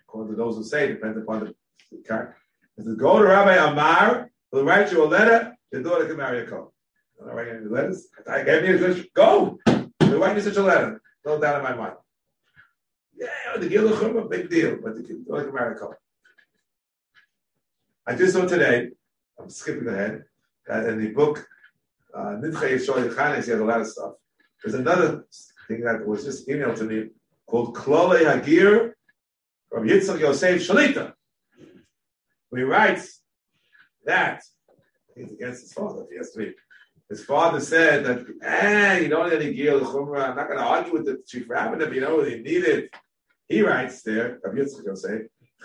[0.07, 1.55] According to those who say, depends upon the,
[1.91, 2.37] the character.
[2.77, 6.41] If you go to Rabbi Amar, he'll write you a letter, your daughter can marry
[6.41, 6.69] a Kohen.
[7.19, 8.07] I'm not writing any letters.
[8.27, 9.59] I gave me a good go.
[9.65, 11.01] He'll write me such a letter.
[11.25, 11.95] No doubt in my mind.
[13.15, 15.97] Yeah, the Gil a big deal, but the daughter can marry a Kohen.
[18.07, 18.89] I just saw today,
[19.39, 20.23] I'm skipping ahead,
[20.67, 21.45] that in the book
[22.15, 24.13] uh, Nidche Yisrael Yechanes, he has a lot of stuff.
[24.63, 25.25] There's another
[25.69, 27.09] thing that was just emailed to me
[27.45, 28.91] called Klole Hagir
[29.69, 31.13] from Yitzchak Yosef Shalita.
[32.53, 33.21] He writes
[34.05, 34.41] that
[35.15, 36.05] he's against his father.
[36.11, 36.53] He has to.
[37.07, 40.29] His father said that, eh, you don't need any Gil Chumrah.
[40.29, 42.89] I'm not going to argue with the chief rabbi if you know what he needed.
[43.47, 45.21] He writes there, Rabbi Yitzchak Yosef,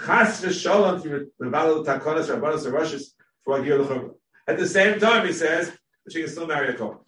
[0.06, 3.12] Chas v'sholom to mevalel takonas rabbanos aroshes
[3.44, 4.14] for Gil Chumrah.
[4.46, 5.70] At the same time, he says
[6.04, 6.98] that she can still marry a Kohen.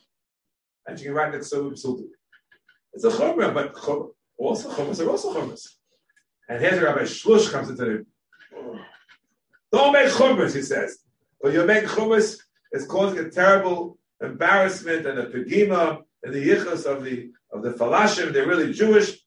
[0.86, 2.04] And she can write next to Psulti.
[2.96, 3.76] It's a Chumrah, but
[4.38, 5.68] also Chumras are also Chumras.
[6.48, 8.06] And here's Rabbi Shlush comes into the
[9.70, 11.00] don't make chumras, he says.
[11.42, 12.38] But you make chumras,
[12.72, 17.72] it's causing a terrible embarrassment and a pegima in the yichus of the of the
[17.72, 18.32] falashim.
[18.32, 19.18] They're really Jewish.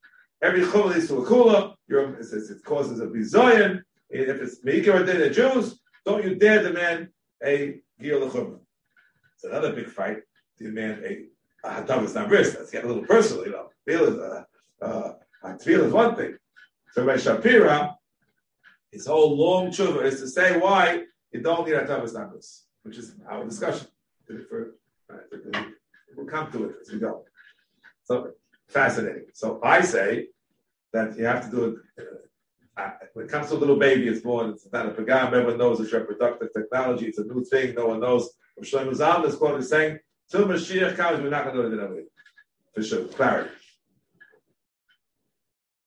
[0.41, 1.75] Every chumra leads to a kula.
[1.87, 3.83] It, causes a bizoyan.
[4.09, 7.09] If it's meikir the Jews, don't you dare demand
[7.43, 8.59] a gil chumra.
[9.35, 10.21] It's another big fight.
[10.57, 11.25] Demand a
[11.63, 12.57] a hadav not risk.
[12.57, 13.69] Let's get a little personal, you know.
[13.85, 14.43] Feel is uh,
[14.81, 16.37] uh, feel is one thing.
[16.93, 17.95] So by Shapira,
[18.91, 23.15] his whole long tshuva is to say why you don't need Atavis Nambus, which is
[23.29, 23.87] our discussion.
[24.47, 24.75] For,
[26.15, 27.25] we'll come to it as we go.
[28.03, 28.31] So
[28.67, 29.25] fascinating.
[29.33, 30.27] So I say
[30.93, 31.65] that you have to do
[31.97, 32.05] it.
[32.77, 34.51] Uh, when it comes to a little baby, it's born.
[34.51, 35.33] It's not a pagam.
[35.33, 37.07] Everyone knows it's reproductive technology.
[37.07, 37.75] It's a new thing.
[37.75, 38.29] No one knows.
[38.61, 41.91] Shlomo Zalman is quote is saying, "Till Mashiach comes, we're not going to it that
[41.91, 42.03] way."
[42.73, 43.49] For sure, clarity.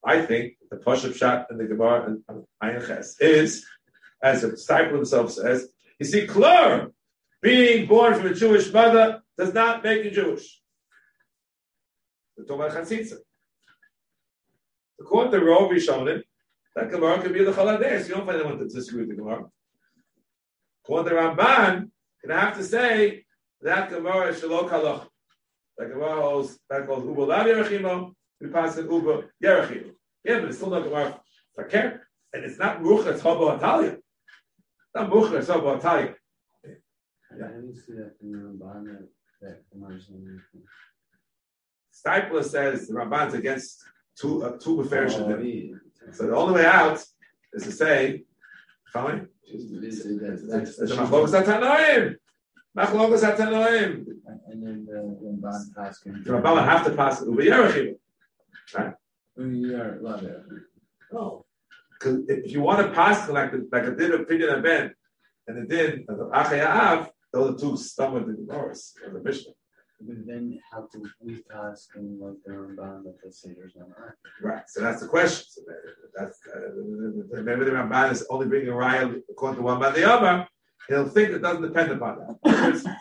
[0.05, 3.65] I think the Pashup shot in the Gemara and Ayin Ches is,
[4.23, 6.93] as the disciple himself says, you see, Klur,
[7.41, 10.61] being born from a Jewish mother, does not make you Jewish.
[12.37, 13.19] We're talking about.
[15.01, 16.23] According to Rov Rishonim,
[16.75, 18.09] that Gemara could be the Chalades.
[18.09, 19.45] You don't find anyone to disagree with the Gemara.
[20.85, 21.91] According to Ramban,
[22.25, 23.25] you have to say
[23.62, 25.07] that Gemara is Shalok Halach.
[25.79, 29.90] That Gemara holds, that calls Ubo Lav Yerachimo, we pass it Ubo Yerachimo.
[30.25, 31.20] Yeah, but it's still not Gemara
[31.57, 32.03] Fakir.
[32.33, 33.98] And it's not Ruch, it's Haba Atalia.
[34.94, 36.14] Not Ruch, it's Haba Atalia.
[36.64, 38.85] Yeah, I didn't see that in the Ramban
[39.40, 40.40] that, that.
[42.05, 43.83] Steipler says the Ramban's against
[44.18, 46.12] two uh, two Oh, yeah.
[46.12, 47.03] So the only way out
[47.55, 48.25] is to say,
[48.92, 49.29] fine.
[49.51, 52.16] This is- that's- It's a Machlokas Atanoim.
[52.77, 54.07] Machlokas Atanoim.
[54.49, 56.25] And then the Ramban.
[56.25, 57.95] The Ramban have to pass Uber Yerachim.
[59.37, 60.43] We are, love it.
[61.13, 61.45] No.
[61.93, 64.95] Because if you want to pass like the, like a din of Pidyon and Ben
[65.47, 69.53] and the din of Achayav, those are two stomach the Gemara's of the Mishnah.
[70.01, 74.15] But then how can we ask and like the Ramban that the Seder's not right?
[74.43, 74.63] Right.
[74.67, 75.47] So that's the question.
[75.49, 75.63] So
[76.17, 80.11] that's uh, maybe the Ramban is only bringing a raya according to one by the
[80.11, 80.47] other.
[80.88, 82.99] He'll think it doesn't depend upon that.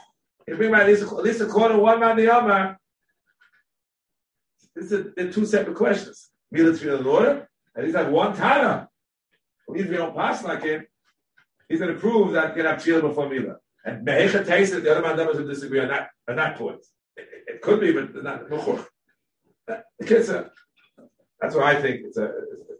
[0.48, 2.78] Bring by at least, at least according to one by the other.
[4.76, 6.30] This is they're two separate questions.
[6.52, 7.50] Mila Tevilah in order.
[7.76, 8.89] At least have one Tana.
[9.67, 10.86] Well, if we don't pass like him,
[11.70, 13.58] he's going to prove that you can have before Mila.
[13.86, 16.86] And Mehecha it, the other man will disagree on that, on that point.
[17.15, 18.50] It, it, could be, but not.
[18.50, 22.02] The kids that's what I think.
[22.06, 22.32] It's, a,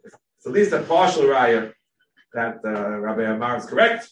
[0.03, 1.73] it's at least a partial raya
[2.33, 4.11] that uh, Rabbi Amar is correct.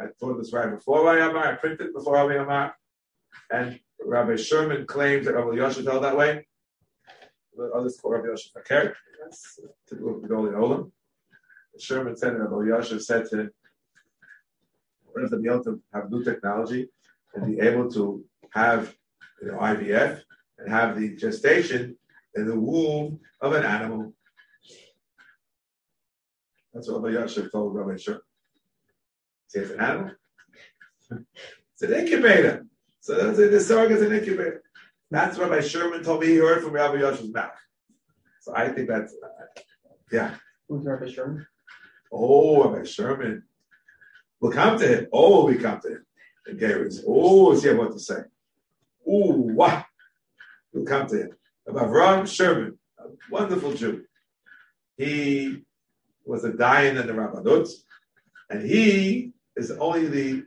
[0.00, 1.48] I thought this right before Rabbi Amar.
[1.48, 2.74] I printed before Rabbi Amar.
[3.50, 6.46] And Rabbi Sherman claims that Rabbi Yosef felt that way.
[7.56, 8.96] The others call Rabbi Yosef Fakir.
[9.22, 10.92] That's typical of the Golden Olam.
[11.78, 13.50] Sherman said that Rabbi Yosef said to him,
[15.04, 16.88] what if to be able to have new technology?
[17.34, 18.94] and be able to have
[19.42, 20.22] you know IVF
[20.58, 21.96] and have the gestation
[22.34, 24.12] in the womb of an animal.
[26.72, 28.20] That's what Rabbi Yashiv told Rabbi Sher.
[29.48, 30.10] See, it's an animal.
[31.10, 32.66] it's an incubator.
[33.00, 33.50] So that's it.
[33.50, 34.62] The surrogate is an incubator.
[35.10, 37.50] That's what Rabbi Sherman told me he heard from Rabbi Yashiv's mouth.
[38.42, 39.60] So I think that's, uh,
[40.12, 40.34] yeah.
[40.68, 41.46] Who's Rabbi Sherman?
[42.12, 43.44] Oh, Rabbi Sherman.
[44.40, 45.06] We'll come to him.
[45.12, 46.06] Oh, we come to him.
[46.46, 48.20] And Gary Oh, have what to say?
[49.06, 49.86] Oh, what?
[50.72, 51.30] We'll come to him.
[51.66, 54.04] About Ron Sherman, a wonderful Jew.
[54.96, 55.62] He
[56.24, 57.70] was a Dayan in the Rabbanut,
[58.50, 60.44] and he is only the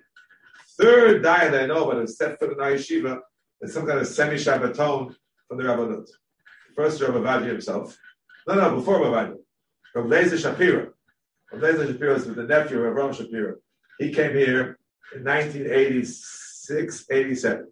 [0.80, 3.20] third Dayan I know about, except for the Yeshiva,
[3.60, 5.14] that's some kind of semi Shabbaton
[5.48, 6.10] from the Rabbanut.
[6.76, 7.98] First, Rabbi Vadi himself.
[8.48, 9.40] No, no, before Rabbi Vadi.
[9.94, 10.92] Rabbi Lezer Shapira.
[11.52, 13.56] Rabbi Lezer Shapira was the nephew of Ram Shapira.
[14.00, 14.80] He came here
[15.14, 17.68] in 1986, 87.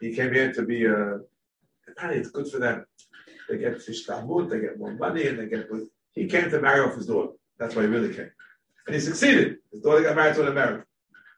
[0.00, 1.20] He came here to be a,
[1.88, 2.84] apparently it's good for them.
[3.48, 5.68] They get fish Talmud, they get more money, and they get,
[6.12, 7.34] he came to marry off his daughter.
[7.58, 8.30] That's why he really came.
[8.86, 9.58] And he succeeded.
[9.70, 10.84] His daughter got married to an American.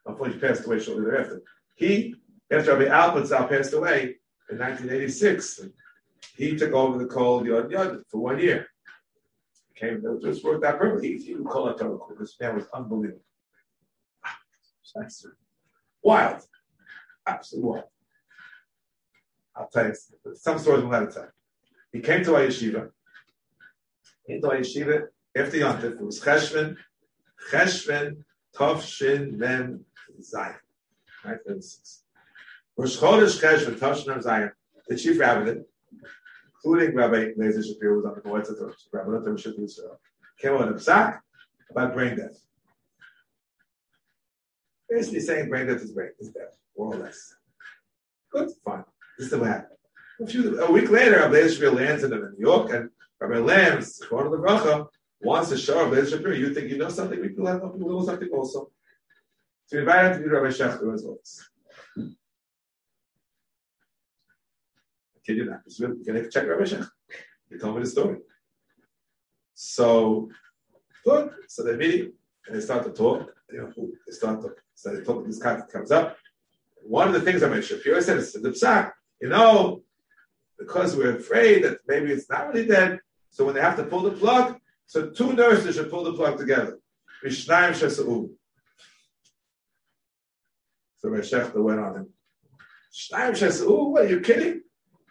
[0.06, 1.42] Unfortunately, he passed away shortly thereafter.
[1.74, 2.14] He,
[2.50, 4.16] after Rabbi Alpentzal passed away
[4.50, 5.60] in 1986,
[6.36, 8.66] he took over the Kol Yod Yod for one year.
[9.76, 11.18] Came, it just worked out perfectly.
[11.18, 11.98] He, would call it Torah.
[12.18, 13.20] This man was unbelievable.
[14.94, 15.26] That's
[16.00, 16.42] wild.
[17.26, 17.84] Absolutely wild.
[19.56, 19.94] I'll tell you
[20.34, 21.30] some stories from that time.
[21.92, 22.90] He came to our yeshiva.
[24.26, 25.92] He came to our yeshiva after Yontif.
[25.92, 26.76] It was Cheshvan,
[27.50, 28.24] Cheshvan,
[28.56, 29.84] Tov, Shin, Mem,
[30.22, 30.54] Zion.
[31.24, 31.38] Right?
[31.46, 34.52] Rosh Chodesh Cheshvan, Tov, Shin, Mem, Zion.
[34.88, 35.54] The chief rabbi,
[36.54, 39.96] including Rabbi Lezer Shapiro, was on the Moetzah Torah, Rabbi Notam Shapiro Israel, uh,
[40.38, 41.20] came on a psak
[41.70, 42.42] about brain death.
[44.90, 47.34] Basically saying brain death is brain is death, more or less.
[48.30, 48.84] Good, fine.
[49.18, 49.78] This is what happened.
[50.20, 54.26] A, few, a week later, Rabbi Lezer lands in New York, and Rabbi Lambs, one
[54.26, 54.86] of the bracha,
[55.24, 58.04] wants to show Rabbi Shapiro, you think you know something, we can let him know
[58.04, 58.70] something also.
[59.66, 61.18] So we invited him to meet Rabbi Shechter as well.
[65.26, 65.60] kid you not.
[66.04, 66.88] Can I check Rabbi Shechter?
[67.50, 68.18] He told me the story.
[69.54, 70.28] So,
[71.04, 71.30] good.
[71.48, 72.14] So they meet
[72.46, 73.30] and they start to talk.
[73.48, 76.16] They start to, so they talk, this guy comes up.
[76.82, 79.82] One of the things I make Shapiro said is the psak, you know,
[80.58, 83.00] because we're afraid that maybe it's not really dead.
[83.30, 86.38] So when they have to pull the plug, so two nurses should pull the plug
[86.38, 86.78] together.
[87.24, 88.30] Mishnayim Shesa'u.
[90.98, 92.08] So Rav Shechter went on him.
[92.92, 94.62] Mishnayim Shesa'u, what are you kidding?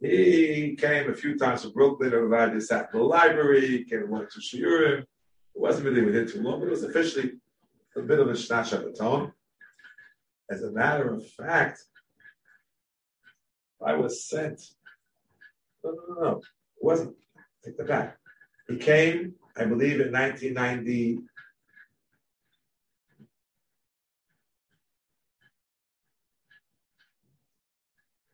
[0.00, 2.12] He came a few times to Brooklyn.
[2.14, 3.66] Everybody sat in the library.
[3.66, 5.00] He came and went to Shiurim.
[5.00, 5.06] It
[5.54, 7.32] wasn't really with him too long, but it was officially
[7.96, 9.32] a bit of a Shnash Shabbaton.
[10.50, 11.82] As a matter of fact,
[13.84, 14.60] I was sent.
[15.84, 16.36] No, no, no, no.
[16.38, 17.16] It wasn't.
[17.64, 18.18] Take that back.
[18.68, 21.18] He came, I believe, in 1990.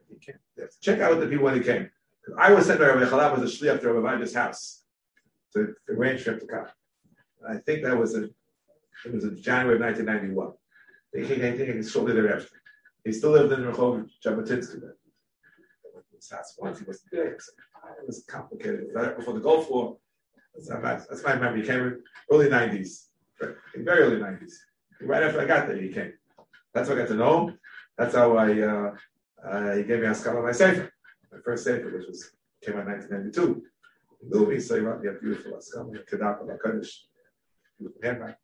[0.09, 0.34] He came.
[0.80, 1.90] Check out the people when he came.
[2.38, 4.84] I was sent by Rabbi Chalab was a shliach to Rabbi Vaja's house
[5.54, 6.66] to arrange for him to come.
[7.46, 8.30] I think that was a
[9.04, 10.52] it was in January of 1991.
[11.12, 12.62] They came, I think, shortly thereafter.
[13.04, 14.80] He still lived in Rehov Jabotinsky.
[16.14, 17.32] His house once he was there.
[17.32, 17.42] It
[18.07, 18.86] was complicated.
[18.94, 19.98] Right before the Gulf War.
[20.55, 21.61] That's, that's my memory.
[21.62, 23.07] He came in early 90s,
[23.74, 24.53] in very early 90s.
[25.00, 26.12] Right after I got there, he came.
[26.72, 27.59] That's how I got to know him.
[27.98, 28.94] That's how I, uh,
[29.44, 30.92] uh, he gave me a scholar my Sefer,
[31.32, 32.30] my first Sefer, which was
[32.62, 33.62] came out in 1992.
[34.20, 36.92] He knew me, so he wrote me a beautiful Askama, Kedaka, Lakadish,
[38.03, 38.36] handwriting.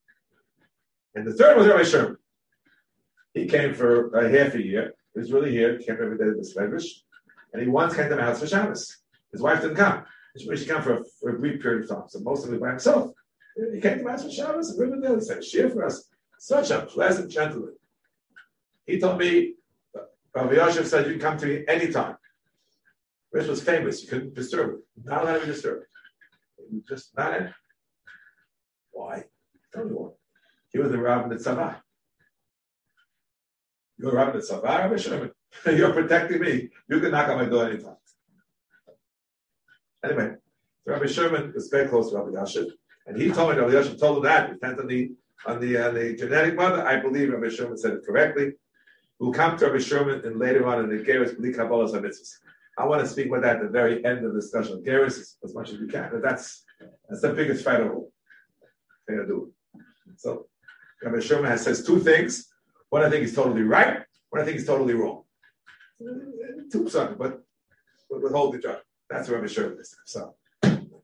[1.15, 2.17] And the third was Rabbi Sherman.
[3.35, 4.95] He came for a half a year.
[5.15, 5.79] He was really here.
[5.79, 7.03] Came every day to the Medrash,
[7.53, 8.99] and he once came to my house for Shabbos.
[9.33, 10.05] His wife didn't come.
[10.39, 12.71] She came for a, for a brief period of time, so most of it by
[12.71, 13.13] himself.
[13.73, 15.17] He came to house for Shabbos and Rivendell.
[15.17, 16.09] He said, "Share for us."
[16.39, 17.75] Such a pleasant gentleman.
[18.87, 19.55] He told me,
[20.35, 22.17] Rabbi Yosef said, "You can come to me anytime."
[23.33, 24.03] Rich was famous.
[24.03, 24.83] You couldn't disturb him.
[25.05, 25.87] Not allowed to be disturbed.
[26.89, 27.55] Just not in.
[28.93, 29.25] Why?
[29.75, 30.11] Tell me why.
[30.73, 31.81] He was the Rabbin at Tzavah.
[33.99, 35.33] You're a Rabbin at Tzavah, Rabbi Sherman.
[35.67, 36.71] You're protecting me.
[36.89, 37.97] You can knock on my door anytime.
[40.05, 40.35] Anyway,
[40.85, 42.71] so Rabbi Sherman was very close to Rabbi Yashiv,
[43.07, 44.51] and he told me Rabbi Yashiv told him that.
[44.51, 45.13] Depends on the
[45.47, 46.87] on the uh, the genetic mother.
[46.87, 48.53] I believe Rabbi Sherman said it correctly.
[49.19, 52.35] We'll come to Rabbi Sherman and later on in the Geirus Bli Kabbalas Mitzvos.
[52.79, 54.83] I want to speak about that at the very end of the discussion.
[54.85, 56.11] Geirus as, much as we can.
[56.13, 56.65] But that's
[57.09, 58.13] that's the biggest fight of all.
[59.09, 59.53] Thing to do.
[60.17, 60.47] So
[61.03, 62.49] Rabbi Sherman has says two things.
[62.91, 64.05] One I think is totally right.
[64.31, 65.25] One I think is totally wrong.
[66.71, 67.43] Two something, but
[68.09, 68.88] but withhold the judgment.
[69.11, 69.97] That's what Rabbi Sherman is.
[70.05, 70.35] So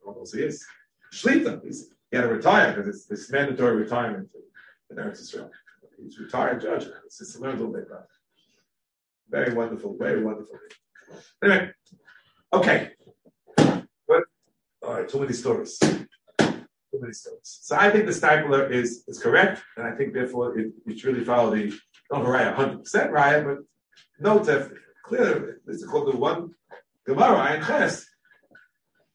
[0.06, 0.64] almost he is.
[1.12, 1.64] Shlita.
[1.64, 4.28] He's, he had to retire because it's, it's mandatory retirement
[4.90, 5.50] in Eretz Israel.
[6.02, 6.86] He's retired judge.
[7.06, 8.08] It's just a little bit about.
[9.30, 10.58] Very wonderful, very wonderful.
[11.42, 11.70] Anyway,
[12.52, 12.90] okay.
[13.56, 14.24] But
[14.82, 15.78] all right, too many stories.
[15.78, 17.40] Too many stories.
[17.62, 21.24] So I think the Steipler is is correct, and I think therefore it, should really
[21.24, 21.72] follow the
[22.12, 23.58] not Raya 100 percent Raya, but
[24.20, 24.70] note that
[25.04, 26.54] clearly this is called the one
[27.06, 28.06] Gemara and Ches.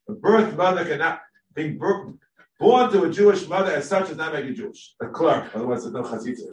[0.07, 1.21] A birth mother cannot
[1.53, 4.95] be born to a Jewish mother as such does not make you Jewish.
[5.01, 6.51] A clerk, otherwise there's no chatzitza.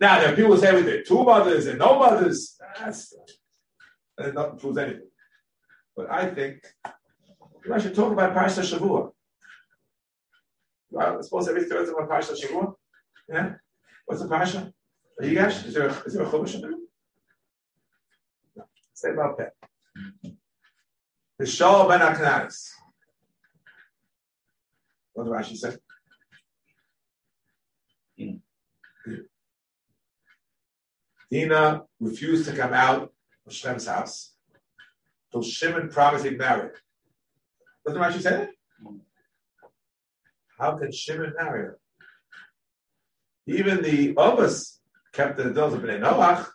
[0.00, 2.58] Now there are people say with there two mothers and no mothers.
[2.78, 3.14] That's
[4.18, 5.08] that not proves anything.
[5.96, 6.64] But I think
[7.72, 9.12] I should talk about Parsha Shavua.
[10.90, 12.74] Well, I suppose every third of a Parsha Shavua.
[13.28, 13.54] Yeah?
[14.06, 14.72] What's the Parsha?
[15.20, 16.70] Are You guys, is there a, is there a Chumash in there?
[18.56, 18.64] No.
[18.92, 19.52] Say about that.
[21.38, 22.70] The Shaw ben Aknanis.
[25.14, 25.76] What did Rashi say?
[28.18, 28.36] Hmm.
[31.30, 33.12] Dina refused to come out
[33.46, 34.34] of Shem's house
[35.30, 36.74] till Shimon promised he'd marry her.
[37.86, 38.50] Doesn't Rashi say that?
[40.58, 41.78] How could Shimon marry her?
[43.46, 44.80] Even the Ovis
[45.12, 46.46] kept the doors of Bnei Noach.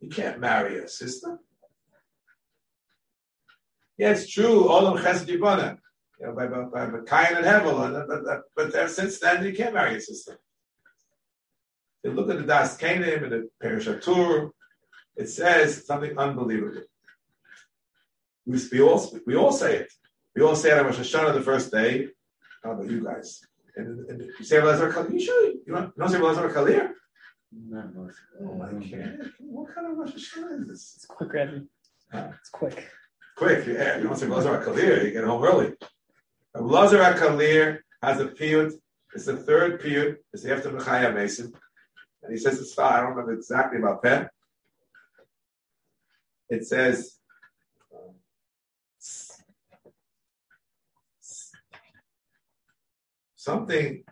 [0.00, 1.38] You can't marry a sister.
[3.98, 4.68] Yeah, it's true.
[4.68, 5.78] All of Chesed Yibana.
[6.20, 7.80] You know, by, by, by Cain and Hevel.
[7.80, 10.38] Uh, but, but, but since then, you can't marry a sister.
[12.02, 14.50] You look at the Das Kanim and the Perishatur,
[15.16, 16.82] it says something unbelievable.
[18.46, 19.92] We, we, all, we all say it.
[20.34, 22.08] We all say it on Rosh Hashanah the first day.
[22.64, 23.40] How about you guys?
[23.76, 25.12] And, and you say Lazar Kalir?
[25.12, 25.46] You sure?
[25.50, 26.90] You don't, you don't say Lazar Kalir?
[27.68, 28.16] Not most.
[28.40, 29.30] Oh my God.
[29.40, 30.92] What kind of Rosh Hashanah is this?
[30.96, 31.64] It's quick, Rebbe.
[32.10, 32.28] Huh?
[32.40, 32.88] It's quick.
[33.36, 33.98] Quick, yeah.
[33.98, 35.72] You don't say Lazar Kalir, you get home early.
[36.54, 38.72] Lazar Kalir has a piyut.
[39.14, 40.16] It's the third piyut.
[40.32, 41.52] It's after Mechaya Mason.
[42.22, 44.30] And he says it's I don't remember exactly about that.
[46.48, 47.18] It says
[53.34, 54.04] something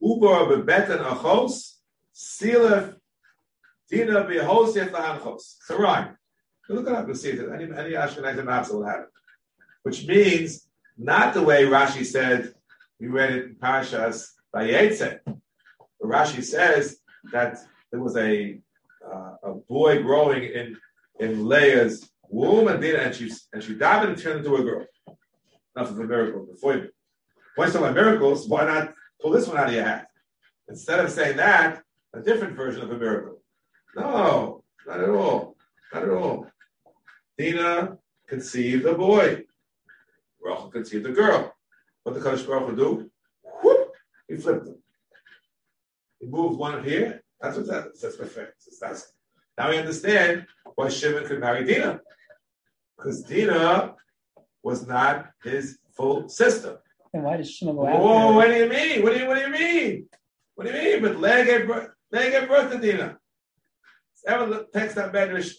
[0.00, 1.74] Uber bebeten achos
[2.14, 2.94] silef
[3.90, 5.56] dina behos yet lahanchos.
[5.66, 5.76] So
[6.68, 7.52] Look it up and see it.
[7.52, 9.08] Any any Ashkenazi maps will have it.
[9.82, 12.54] Which means not the way Rashi said
[12.98, 15.18] we read it in Parshas Vayetze.
[16.02, 16.98] Rashi says
[17.32, 17.58] that
[17.90, 18.58] there was a
[19.04, 20.76] uh, a boy growing in
[21.20, 24.86] in Leah's womb and did and she and she died and turned into a girl.
[25.76, 26.88] Nothing for miracle before you.
[27.56, 28.48] Why talking about miracles?
[28.48, 30.08] Why not pull this one out of your hat?
[30.68, 31.82] Instead of saying that,
[32.14, 33.42] a different version of a miracle.
[33.96, 35.56] No, not at all.
[35.92, 36.46] Not at all.
[37.36, 39.44] Dina conceived a boy.
[40.42, 41.54] Rachel conceived a girl.
[42.02, 43.10] What did the Kadosh Baruch Hu do?
[43.62, 43.92] Whoop!
[44.28, 44.78] He flipped them.
[46.20, 47.22] He moved one here.
[47.40, 48.62] That's what that says perfect.
[48.80, 49.12] That's,
[49.58, 52.00] now we understand why Shimon could marry Dina.
[52.96, 53.94] Because Dina
[54.62, 56.80] was not his full sister.
[57.12, 59.02] And why does Shimon go after Whoa, what do you mean?
[59.02, 60.08] What do you what do you mean?
[60.54, 61.02] What do you mean?
[61.02, 63.18] But Leah gave birth, Leah gave birth to Dina.
[64.26, 65.54] Everyone takes that medrash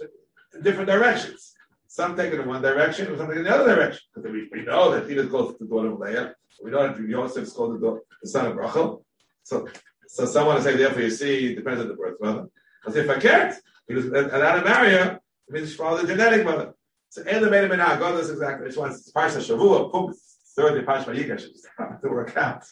[0.53, 1.54] in different directions.
[1.95, 4.01] Some take it in one direction, and some take it in the other direction.
[4.13, 6.35] Because we, we know that is called the daughter of Leah.
[6.61, 9.05] We know that Yosef is called the, daughter, the son of Rachel.
[9.43, 9.69] So,
[10.05, 12.49] so someone to say, therefore, you see, it depends on the birth mother.
[12.83, 13.55] But if I can't,
[13.87, 16.73] he marry her, it means she followed the genetic mother.
[17.07, 18.67] So Ela made him an God does exactly.
[18.67, 20.13] It's once it's Parsha Shavua, boom,
[20.53, 22.65] third in Parsha Vayikra to work out.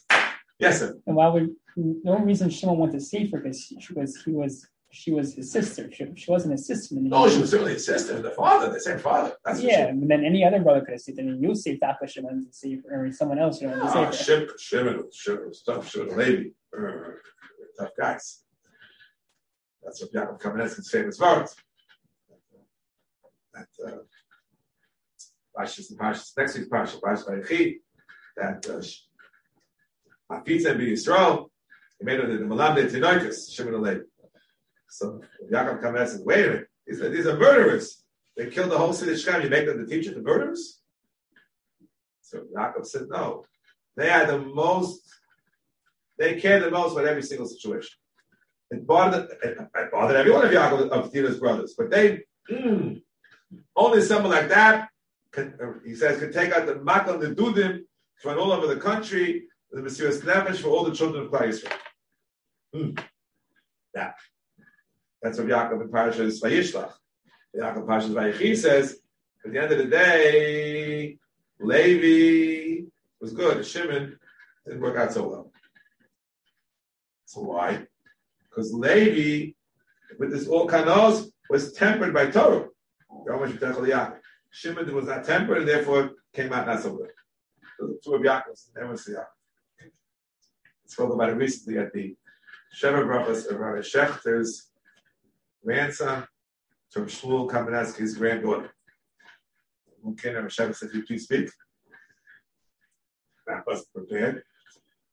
[0.60, 0.98] Yes, sir.
[1.08, 4.68] And why would no reason Shimon wanted to save her because she was he was
[4.94, 5.90] she was his sister.
[5.92, 6.94] She, she wasn't his sister.
[7.00, 9.36] No, she was certainly his sister, the father, the same father.
[9.44, 9.94] That's yeah, sure.
[9.96, 11.24] but then any other brother could have saved her.
[11.26, 13.82] I mean, you saved Daka Shimon to save her, or someone else you know to
[13.86, 14.14] Ah, save her.
[14.14, 15.90] Shimon, Shimon, Shimon was tough.
[15.90, 17.10] Shimon and uh,
[17.80, 18.44] tough guys.
[19.84, 21.56] That's what Yaakov Kamenetsky's famous words.
[23.56, 23.98] That uh,
[25.60, 27.78] Pashas and Pashas, next week's Pashas, Pashas Vayechi,
[28.38, 29.02] that uh, Sh-
[30.32, 31.50] Hafitz and Yisrael,
[32.00, 34.00] he made it the Malamde Tinoikus, Shimon and Levi.
[34.94, 35.22] So
[35.52, 38.04] Yaakov Kamenetsky says, wait a minute, these are, these are murderers.
[38.38, 39.42] They killed the whole city of Shechem.
[39.42, 40.82] You make them the teacher to murderers?
[42.22, 43.46] So Yaakov said, no.
[43.98, 45.02] They are the most,
[46.20, 47.90] they care the most about every single situation.
[48.70, 49.58] It bothered, it,
[49.92, 52.22] bothered every one of Yaakov, of Dina's brothers, but they,
[52.52, 53.02] mm,
[53.76, 54.90] only someone like that,
[55.32, 57.86] can, he says, can take out the makal the dudim,
[58.24, 61.78] run all over the country, the Messias Nefesh for all the children of Klal Yisrael.
[62.76, 63.04] Mm.
[63.96, 64.12] Yeah.
[65.24, 66.92] That's what Yaakov in Parashas Vayishlach.
[67.56, 69.00] Yaakov Parashas Vayechi says,
[69.46, 71.18] at the end of the day,
[71.62, 72.86] Levi
[73.22, 73.66] was good.
[73.66, 74.20] Shimon
[74.66, 75.52] didn't work out so well.
[77.26, 77.88] So why?
[78.50, 79.54] Because Levi,
[80.20, 82.68] with this all kanos, was tempered by Torah.
[84.52, 87.12] Shimon was not tempered, and therefore came out not so good.
[87.80, 89.90] So the two of Yaakov's, never see Yaakov.
[90.86, 92.16] Spoke about it recently at the
[92.78, 94.73] Sheva Brachas of Rabbi Schechter's
[95.64, 96.28] grandson
[96.92, 98.72] from Shmuel Kamenetsky's granddaughter.
[100.10, 101.50] Okay, Rabbi Shechter said, "Could you please speak?"
[103.48, 104.44] I wasn't prepared,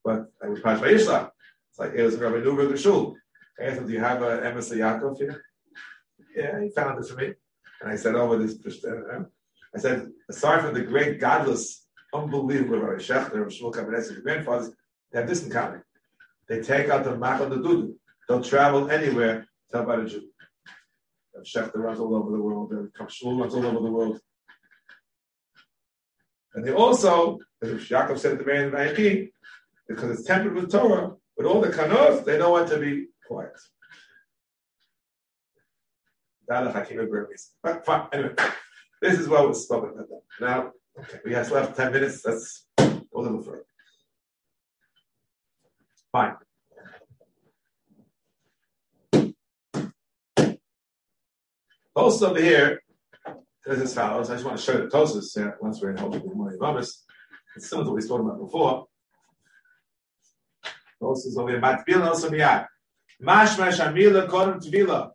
[0.04, 1.30] but I was Pash Vayishla.
[1.70, 3.16] It's like it was Rabbi Newberg Shul.
[3.58, 5.42] I asked him, "Do you have uh, a Emes Yaakov here?"
[6.34, 7.34] Yeah, he found it for me,
[7.80, 9.24] and I said, "Oh, what is this?" Uh,
[9.74, 14.72] I said, "Aside from the great, godless, unbelievable Rabbi Shechter Shmuel Kamenetsky's grandfathers,
[15.12, 15.82] they have this in common:
[16.48, 17.94] they take out the Mach on the Dudu.
[18.28, 19.46] They'll travel anywhere.
[19.70, 20.29] Tell about a Jew."
[21.40, 22.72] Rabbi Shechter runs all over the world.
[22.72, 24.20] Shmuel runs all over the world.
[26.54, 29.30] And they also, as Yaakov said at the beginning of Vayechi,
[29.88, 33.52] because it's tempered with Torah, but all the kanos, they know when to be quiet.
[36.48, 38.34] But fine, anyway,
[39.02, 40.08] this is what was spoken about.
[40.08, 40.22] That.
[40.40, 42.22] Now, okay, we have left 10 minutes.
[42.22, 43.64] Go a little further.
[46.10, 46.34] Fine.
[52.00, 52.82] Also over here,
[53.62, 54.30] says as follows.
[54.30, 57.04] I just want to show the Tosus uh, once we're in Holy Morning Mamas.
[57.54, 58.86] It's similar to what we spoke about before.
[61.02, 61.60] Tosus over here.
[61.60, 62.66] Matbil also miyad.
[63.22, 65.10] Mashma shamila kodem tvila.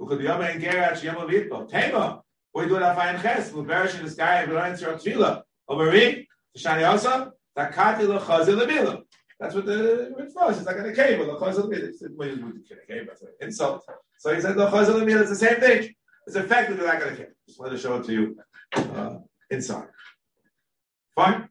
[0.00, 1.68] Ukod yom en gerat yom litbo.
[1.68, 2.22] Tema.
[2.54, 3.52] We do it on fine ches.
[3.52, 5.42] We'll perish in the sky and we'll answer tvila.
[5.68, 6.26] Over me.
[6.56, 7.32] Shani also.
[7.54, 9.02] Takati lo chazil lebila.
[9.38, 10.50] That's what the word for.
[10.52, 11.20] It's like in a cave.
[11.20, 11.88] Lo chazil lebila.
[11.90, 13.04] It's well, you would kill a cave.
[13.08, 13.84] That's an insult.
[14.18, 15.20] So he said lo chazil lebila.
[15.20, 15.94] It's the same thing.
[16.30, 17.32] It's effectively like a cave.
[17.44, 18.36] Just let us show it to you
[18.72, 19.16] uh,
[19.50, 19.88] inside.
[21.12, 21.48] Fine?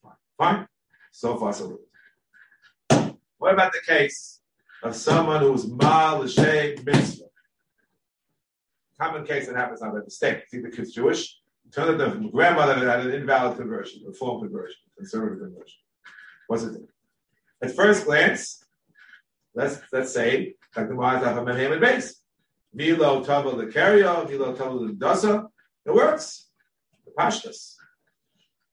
[0.00, 0.12] Fine.
[0.38, 0.68] Fine?
[1.10, 1.76] So far, so
[2.88, 3.16] good.
[3.38, 4.38] What about the case
[4.84, 7.24] of someone who's mal l'shem mitzvah?
[9.00, 10.44] Common case that happens on by mistake.
[10.48, 11.36] See, the kid's Jewish.
[11.72, 15.78] Turn the grandmother had an invalid conversion, a reform conversion, conservative conversion.
[16.46, 16.80] What's it?
[17.60, 18.64] At first glance,
[19.52, 22.19] let's let's say like the Ma'at of a base.
[22.72, 25.48] Milo Tava the Kario, Milo Tava the Dasa.
[25.86, 26.48] It works.
[27.04, 27.74] The Pashtas.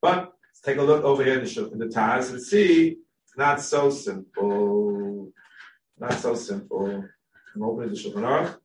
[0.02, 2.98] But let's take a look over here in the, in the Taz and see
[3.36, 5.32] not so simple.
[6.00, 7.04] Not so simple.
[7.56, 8.58] I'm opening the Shulchan Aruch.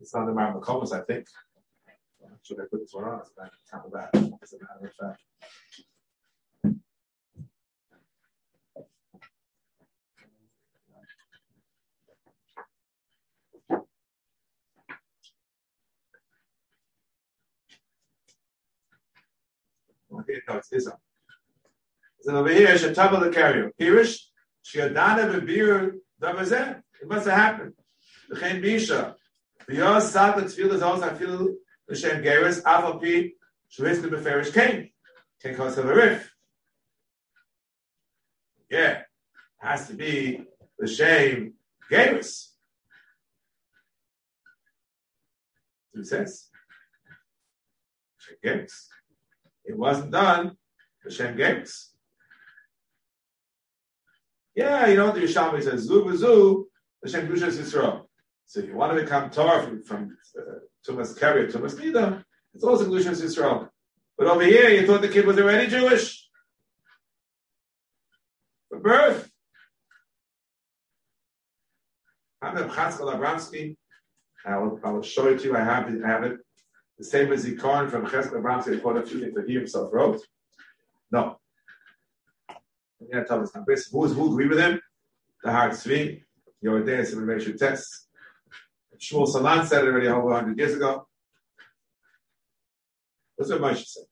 [0.00, 0.62] It's on the Mount
[0.92, 1.26] I think.
[2.42, 3.20] Should I put this one on?
[3.72, 4.10] It's.
[4.42, 5.22] As a matter of fact.
[20.48, 20.96] No, it's one.
[22.22, 23.72] So over here, Shataba the carrier.
[23.80, 24.18] Pirish,
[24.64, 26.82] Shiadana Bebir Davazeh.
[27.00, 27.72] It must have happened.
[28.28, 29.14] The Chen Bisha.
[29.66, 31.54] The Yos Sat the Tfil is also feel
[31.88, 33.34] the Shem Geirus, Alpha P,
[33.72, 34.90] Shuvitz the Beferish King.
[35.42, 36.30] King calls of a riff.
[38.70, 39.02] Yeah.
[39.58, 40.44] Has to be
[40.78, 41.54] the Shem
[41.90, 42.48] Geirus.
[45.94, 46.48] Two says.
[48.44, 48.88] Geirus.
[49.70, 50.56] It wasn't done.
[51.04, 51.90] Hashem Games.
[54.56, 56.64] Yeah, you know what the Yerushalmi says, Zu v'zu,
[57.04, 58.02] Hashem Gushas Yisrael.
[58.46, 62.64] So if you want to become Torah from, from uh, Tumas Carrier, Tumas Nida, it's
[62.64, 63.68] also Gushas Yisrael.
[64.18, 66.28] But over here, you thought the kid was already Jewish.
[68.68, 69.30] for birth.
[72.42, 73.76] I'm Abramsky.
[74.44, 75.56] I will, I will show it to you.
[75.56, 76.02] I have it.
[76.04, 76.38] I have it.
[77.00, 80.20] The same as Zikaron from Cheskel Abramsky, according to that he himself wrote.
[81.10, 81.40] No.
[83.10, 83.52] Yeah, tell us
[83.90, 84.78] Who is who agree with him?
[85.42, 86.20] The Har Tzvi,
[86.62, 88.06] Yoredeus, and Rameshu Tess.
[88.98, 91.06] Shmuel Salant said it already over 100 years ago.
[93.36, 94.04] What's what Moshe said.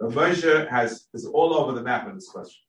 [0.00, 2.62] But Moshe has is all over the map on this question.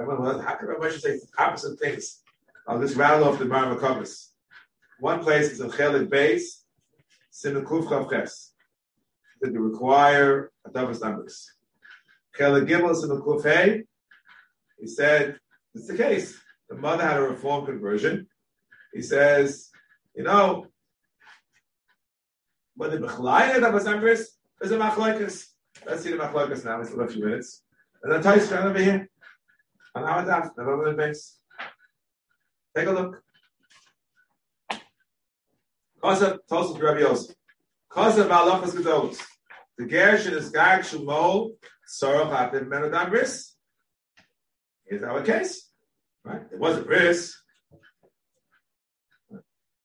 [0.00, 2.22] Everyone, was, how can Moshe say opposite things?
[2.66, 4.28] I'll just rattle off the Marmakovas.
[5.00, 6.57] One place is in Chelik Beis,
[7.38, 8.52] Simon Kuf Ches.
[9.40, 11.52] That you require a Davos numbers.
[12.36, 13.84] Chelik Gimel Simon Kuf Hey.
[14.80, 15.38] He said,
[15.72, 16.36] it's the case.
[16.68, 18.26] The mother had a reform conversion.
[18.92, 19.70] He says,
[20.16, 20.66] you know,
[22.74, 25.44] when the Bechlaya Davos numbers, there's a Machlokes.
[25.86, 26.80] Let's see the Machlokes now.
[26.80, 27.62] It's a few minutes.
[28.02, 29.08] And then Tais over here.
[29.94, 31.38] On our daf, the the base.
[32.76, 33.22] Take a look.
[36.02, 37.34] Kosa Tosus Rabbi Yosef.
[37.90, 39.20] Kosa Balachas Gedolos.
[39.76, 41.52] The Gersh in the Skag Shumol
[41.88, 43.54] Sorach Atim Menodam Bris.
[44.86, 45.70] Is our case?
[46.24, 46.42] Right?
[46.52, 47.34] It wasn't Bris.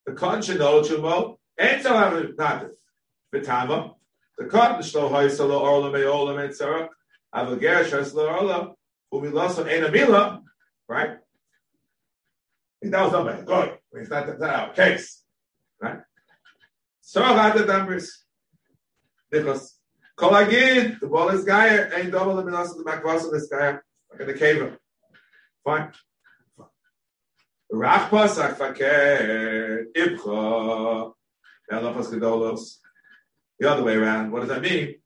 [0.06, 2.70] The Kon Shinol Shumol ain't so Nativ.
[3.34, 3.94] Vitama.
[4.38, 6.88] The Kon Shlo Hoysalo Orla Meola Metzarach.
[7.34, 8.72] Aval Gersh Haslo Orla.
[9.12, 10.42] Umiloso Ein Amila.
[10.88, 11.16] Right?
[12.82, 13.78] That was not my good.
[13.92, 15.23] It's not, that's not our case.
[17.06, 18.24] So had the numbers.
[19.30, 19.78] Because
[20.16, 23.46] Kol Agid, the ball is Gaia, ain't double the minas of the Makvas of this
[23.46, 23.78] Gaia,
[24.10, 24.76] like in the cave.
[25.64, 25.92] Fine.
[27.72, 31.12] Rach Pasach Faker, Ibcha,
[31.70, 32.78] Elafas Gedolos.
[33.58, 34.32] The other way around.
[34.32, 34.96] What does that mean?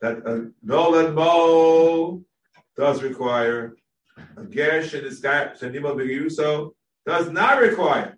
[0.00, 2.22] That a Nolan Mo
[2.76, 3.76] does require
[4.36, 6.72] a Gersh in this guy, Shanimo Begiuso,
[7.04, 8.17] does not require.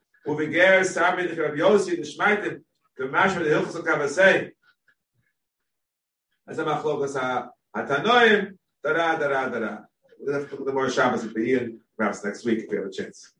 [0.27, 2.61] Uviger, Stavil, the Rabbi Yossi, the Shmaitim,
[2.97, 4.51] the Mashma, the Hilchos of Kavasei.
[6.47, 9.77] As a Machlokas HaTanoim, da da da da da da.
[10.19, 12.69] We'll have to look at the more Shabbos at the Ian, perhaps next week if
[12.69, 13.33] we have a chance.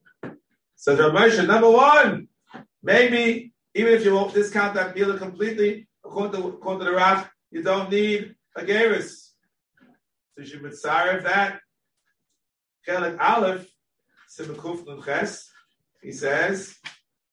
[0.76, 2.28] So Rabbi Moshe, number one,
[2.82, 7.30] maybe even if you won't discount that meal completely, according to, according to the Rav,
[7.52, 9.30] you don't need a Geirus.
[10.34, 11.60] So you should mitzaref that.
[12.88, 13.68] Chelik Aleph,
[14.28, 15.51] Simukuf Nunches,
[16.02, 16.76] he says,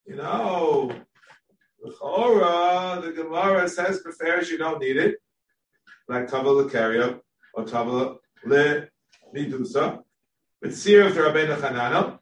[0.07, 0.91] you know,
[1.83, 1.91] the
[3.03, 5.17] the Gemara says prefers you don't need it,
[6.09, 7.21] like Tava Lekaria
[7.55, 8.89] or Tava Le
[9.35, 10.03] Midusa,
[10.61, 12.19] but Sir of the Rabbeinu Chananel.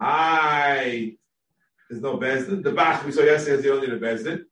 [0.00, 1.16] I
[1.88, 2.62] there's no bezdin.
[2.62, 4.44] The Bach we saw yesterday is the don't need bezdin.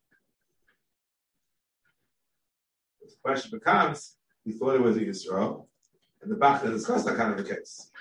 [3.01, 5.67] The question becomes he thought it was a Yisrael,
[6.23, 7.92] and the Bach has discussed that kind of a case.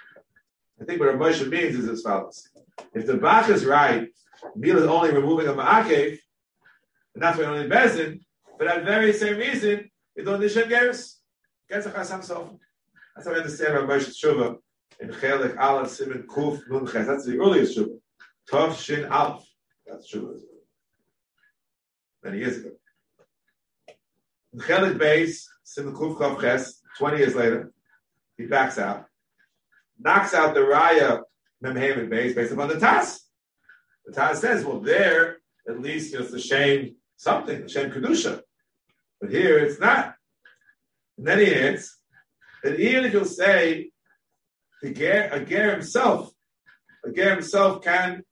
[0.81, 2.49] I think what Moshe means is as follows.
[2.93, 4.09] If the Bach is right,
[4.55, 6.17] Mil is only removing a Ma'akev,
[7.13, 8.21] and that's why only Bezin,
[8.57, 9.91] for that very same reason,
[10.23, 11.15] don't need Shem Geirus.
[11.69, 12.49] Gets a Chasam Sof.
[13.15, 14.57] That's how I understand Rabbi Moshe's Shuvah
[14.99, 17.07] in Chelik Aleph Simon Kuf Nun Ches.
[17.07, 17.99] That's the earliest Shuvah.
[18.49, 19.43] Tov Shin Aleph.
[19.85, 20.37] That's Shuvah.
[22.23, 22.71] Many years ago.
[24.53, 27.71] In Chelik Beis, Simon Kuf Chav Ches, 20 years later,
[28.37, 29.05] he backs out,
[30.03, 31.21] knocks out the Raya
[31.63, 33.19] Memhamed Beis based upon the Taz.
[34.05, 35.37] The Taz says, well, there,
[35.67, 38.41] at least, it's the shame something, the shame Kedusha.
[39.19, 40.15] But here, it's not.
[41.17, 41.95] And then he adds
[42.63, 43.91] that even if you'll say
[44.81, 46.31] the ger, a ger himself,
[47.05, 48.23] a ger himself can,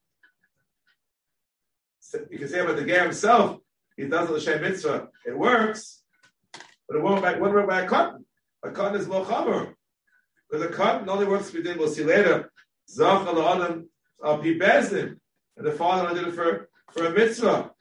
[2.32, 3.60] you can say about the ger himself,
[3.96, 6.02] he does the Shem Mitzvah, it works,
[6.88, 8.24] but it won't what about by a katan?
[8.64, 9.76] A katan is more chamer.
[10.50, 12.52] Because a katan only works within, we'll see later,
[12.90, 13.90] Zach al Adam
[14.24, 15.18] uh, of Bezdin,
[15.58, 17.72] and the father did it for, for a mitzvah.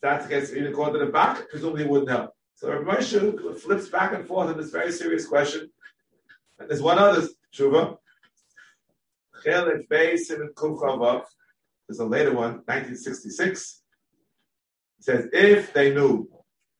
[0.00, 2.30] That against even according to the back, presumably wouldn't help.
[2.54, 5.70] So Rabbi Moshe flips back and forth on this very serious question.
[6.58, 7.98] And there's one other tshuva.
[9.44, 11.24] Chelet Beis Kumchavav.
[11.88, 13.82] There's a later one, 1966.
[14.98, 16.28] It says if they knew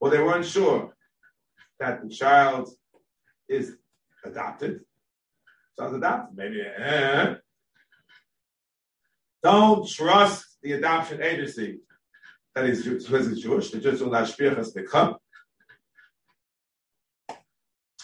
[0.00, 0.94] or they weren't sure
[1.80, 2.70] that the child
[3.48, 3.76] is
[4.24, 4.80] adopted.
[5.74, 6.36] So Son's adopted.
[6.36, 6.60] Maybe.
[6.62, 7.34] Eh.
[9.42, 11.80] Don't trust the adoption agency
[12.54, 13.70] that is because he's Jewish.
[13.70, 15.16] The Jews will not shpiachas become.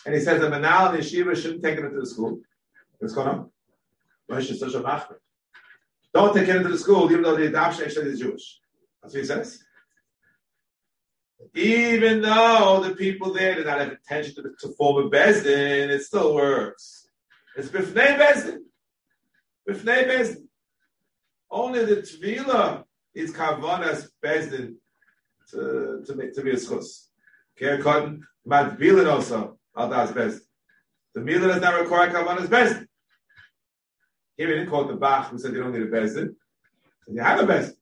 [0.06, 2.40] And he says the Manal and Yeshiva shouldn't take it into the school.
[2.98, 3.50] What's going on?
[4.30, 5.16] Moshe is such a machmer.
[6.14, 8.58] Don't take it into the school, even though the adoption agency is Jewish.
[9.02, 9.62] That's what he says.
[11.54, 16.02] Even though the people there did not have intention to, to form a bezdin, it
[16.02, 17.08] still works.
[17.56, 18.58] It's bifnei bezdin.
[19.68, 20.46] Bifnei bezdin.
[21.50, 22.84] Only the tvila
[23.14, 24.74] is kavanas bezdin
[25.50, 27.06] to to make to be a schus.
[27.56, 30.42] Ger Katan matbilin also al das best.
[31.14, 32.86] The milah does not require kavanas bezdin.
[34.36, 36.34] Here we didn't quote the Bach who said you don't need a bezdin.
[37.06, 37.74] You have a bezdin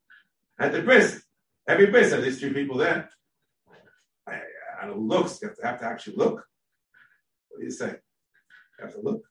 [0.59, 1.23] at the bris.
[1.67, 3.11] Every bris has these three people there.
[4.87, 6.45] And it looks, you have to, have to actually look.
[7.49, 7.97] What do you say?
[8.78, 9.22] You have to look.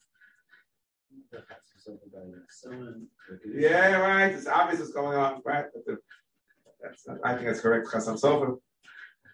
[3.54, 4.34] Yeah, right.
[4.34, 5.66] It's obvious what's going on, right?
[5.86, 5.98] The,
[7.24, 7.88] I think that's correct.
[7.88, 8.58] Chasam Sofer.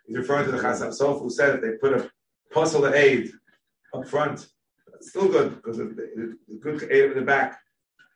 [0.05, 2.09] He's referring to the Chasam Sofer who said that they put a
[2.51, 3.31] puzzle of aid
[3.93, 4.47] up front.
[4.95, 7.59] It's still good because the good aid in the back.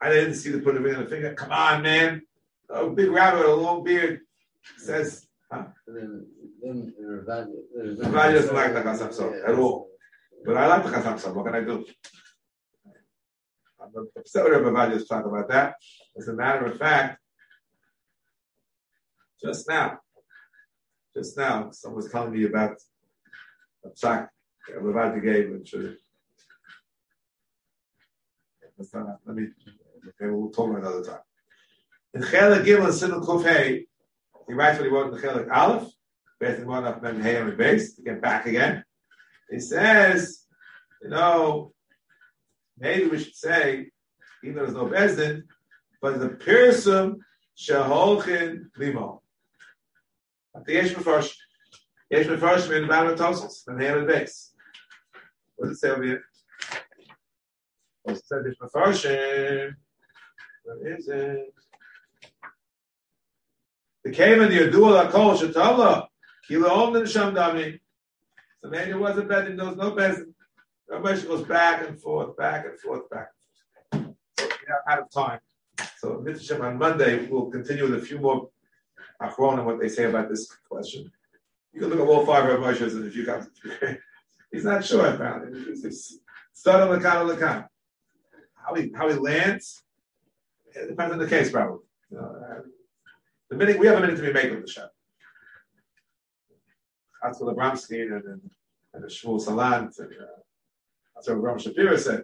[0.02, 1.34] I didn't see the put a ring on the finger.
[1.34, 2.22] Come on, man.
[2.70, 4.22] A big rabbit a long beard
[4.78, 5.66] says, huh?
[5.88, 7.48] Rav
[8.34, 9.90] doesn't like the Chasam Sofer at all.
[10.46, 11.36] But I like the Sofer.
[11.36, 11.86] What can I do?
[13.82, 15.76] I'm upset with Rabbi just talk about that.
[16.18, 17.20] As a matter of fact,
[19.44, 20.00] just now,
[21.16, 22.78] just now, someone was telling me about
[23.84, 24.30] a psak
[24.76, 25.92] Rabbi gave, which uh,
[29.26, 29.48] let me,
[30.08, 31.20] okay, we'll talk another time.
[32.14, 33.86] In Chelik Gimel Sinul Kuf Hey,
[34.48, 35.90] he writes what he wrote in the Chelik Aleph,
[36.40, 38.84] based on one of Mem Hey and base, to get back again.
[39.50, 40.46] He says,
[41.02, 41.74] you know,
[42.78, 43.92] maybe we should say,
[44.44, 45.44] even though there's no Bezdin,
[46.02, 47.18] but the Pirsum
[47.58, 49.22] Shaholchin Limo.
[50.56, 51.34] At The Yesh Mefarsh.
[52.10, 54.54] Yesh Mefarsh in the Battle of Tosos, and Hey and base.
[55.56, 56.24] What does it say over here?
[58.04, 59.76] Well, it says Yesh Mefarshim.
[60.64, 61.54] Where is it?
[64.06, 66.06] The the Yadua Lakol Shatala,
[66.48, 67.80] Kilo Omnin Shamdami.
[68.62, 70.34] So maybe it wasn't Bezdin, there was no Bezdin.
[70.88, 73.30] Rabbi goes back and forth, back and forth, back
[73.92, 74.16] and forth.
[74.38, 75.40] So we are out of time.
[75.98, 78.50] So Mitzvah on Monday, we'll continue with a few more
[79.20, 81.12] Achron and what they say about this question.
[81.74, 83.48] You can look at all five Rabbi and if you got
[84.52, 85.64] he's not sure apparently.
[85.82, 86.20] He's
[86.54, 87.68] Sodom Lakan Lakan.
[88.54, 89.82] How he how he lands,
[90.76, 91.80] it depends on the case probably.
[93.50, 94.72] The minute we have a minute to be made with the
[97.40, 98.52] what the Bramstein and, and,
[98.94, 100.26] and Shmuel Salant and uh,
[101.16, 102.24] that's what Ram Shapiro said.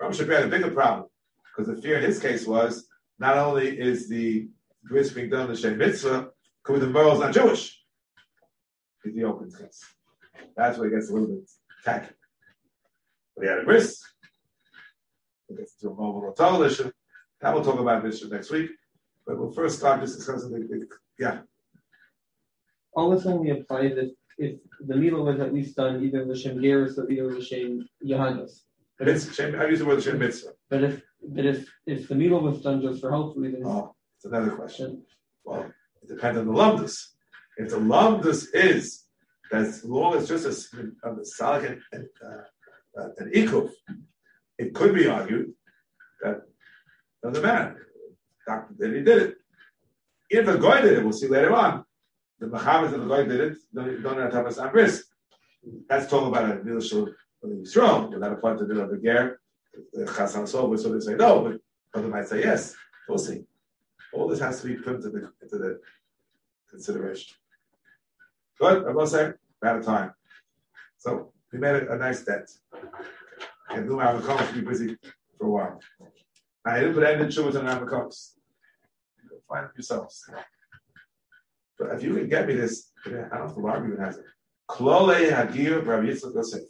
[0.00, 1.06] Ram Shapiro had a bigger problem
[1.44, 2.86] because the fear in his case was
[3.18, 4.48] not only is the
[4.82, 6.30] bris being done the Shem Mitzvah,
[6.62, 7.80] could the is not Jewish.
[9.04, 9.84] Is the open case.
[10.56, 11.50] That's where it gets a little bit
[11.84, 12.14] tacky.
[13.36, 14.00] But he had a bris.
[15.48, 16.22] It gets to a mobile
[16.62, 16.90] issue.
[17.42, 18.70] Now we'll talk about this next week.
[19.26, 20.86] But we'll first start just discussing the, the
[21.18, 21.40] yeah.
[22.94, 26.98] All this only applies if if the Mila was at least done either L'Shem Geirus
[26.98, 28.62] or either L'Shem Yohannes.
[28.98, 30.52] But it's Shem, I use the word L'Shem Mitzvah.
[30.68, 34.24] But if but if if the Mila was done just for health reasons, oh, it's
[34.24, 35.02] another question.
[35.44, 35.70] Well,
[36.02, 36.96] it depends on the lumdus.
[37.56, 39.04] If the lumdus is
[39.50, 43.70] that as long as just a, a, a and uh, uh, an ikuf,
[44.58, 45.52] it could be argued
[46.22, 46.42] that
[47.22, 47.88] doesn't matter.
[48.78, 49.36] Did he did it.
[50.30, 51.84] If a guy did it, we'll see later on
[52.42, 55.06] the Muhammad and the Goy did it, don't, don't have to have risk.
[55.88, 57.14] That's talking about a Milshul
[57.44, 59.40] Yisrael, but that applies to the Ger,
[59.92, 61.60] the Chasam Sofer, so they say no, but
[61.94, 62.74] other might say yes.
[63.08, 63.44] We'll see.
[64.12, 65.80] All this has to be put into the, into the
[66.68, 67.36] consideration.
[68.58, 69.30] Good, I will say,
[69.60, 70.12] we're out of time.
[70.98, 72.50] So we made a, a nice dent.
[73.70, 74.98] And Luma Avakoms to be busy
[75.38, 75.80] for a while.
[76.64, 78.34] I didn't put any children on Avakoms.
[79.48, 80.30] Find it yourselves.
[81.78, 84.18] But if you can get me this, I don't know if the Lord even has
[84.18, 84.24] it.
[84.70, 86.62] Klole Hagir Rabbi Yitzchak Yosef.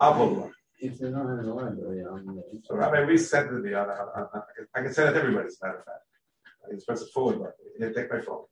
[0.00, 0.52] I'll the one.
[0.80, 3.74] If they don't have the library the So Rabbi we sent it to me.
[3.74, 4.28] On, on,
[4.74, 5.98] I can send it to everybody, as a matter of fact.
[6.64, 8.44] I can press it forward, but you take my phone.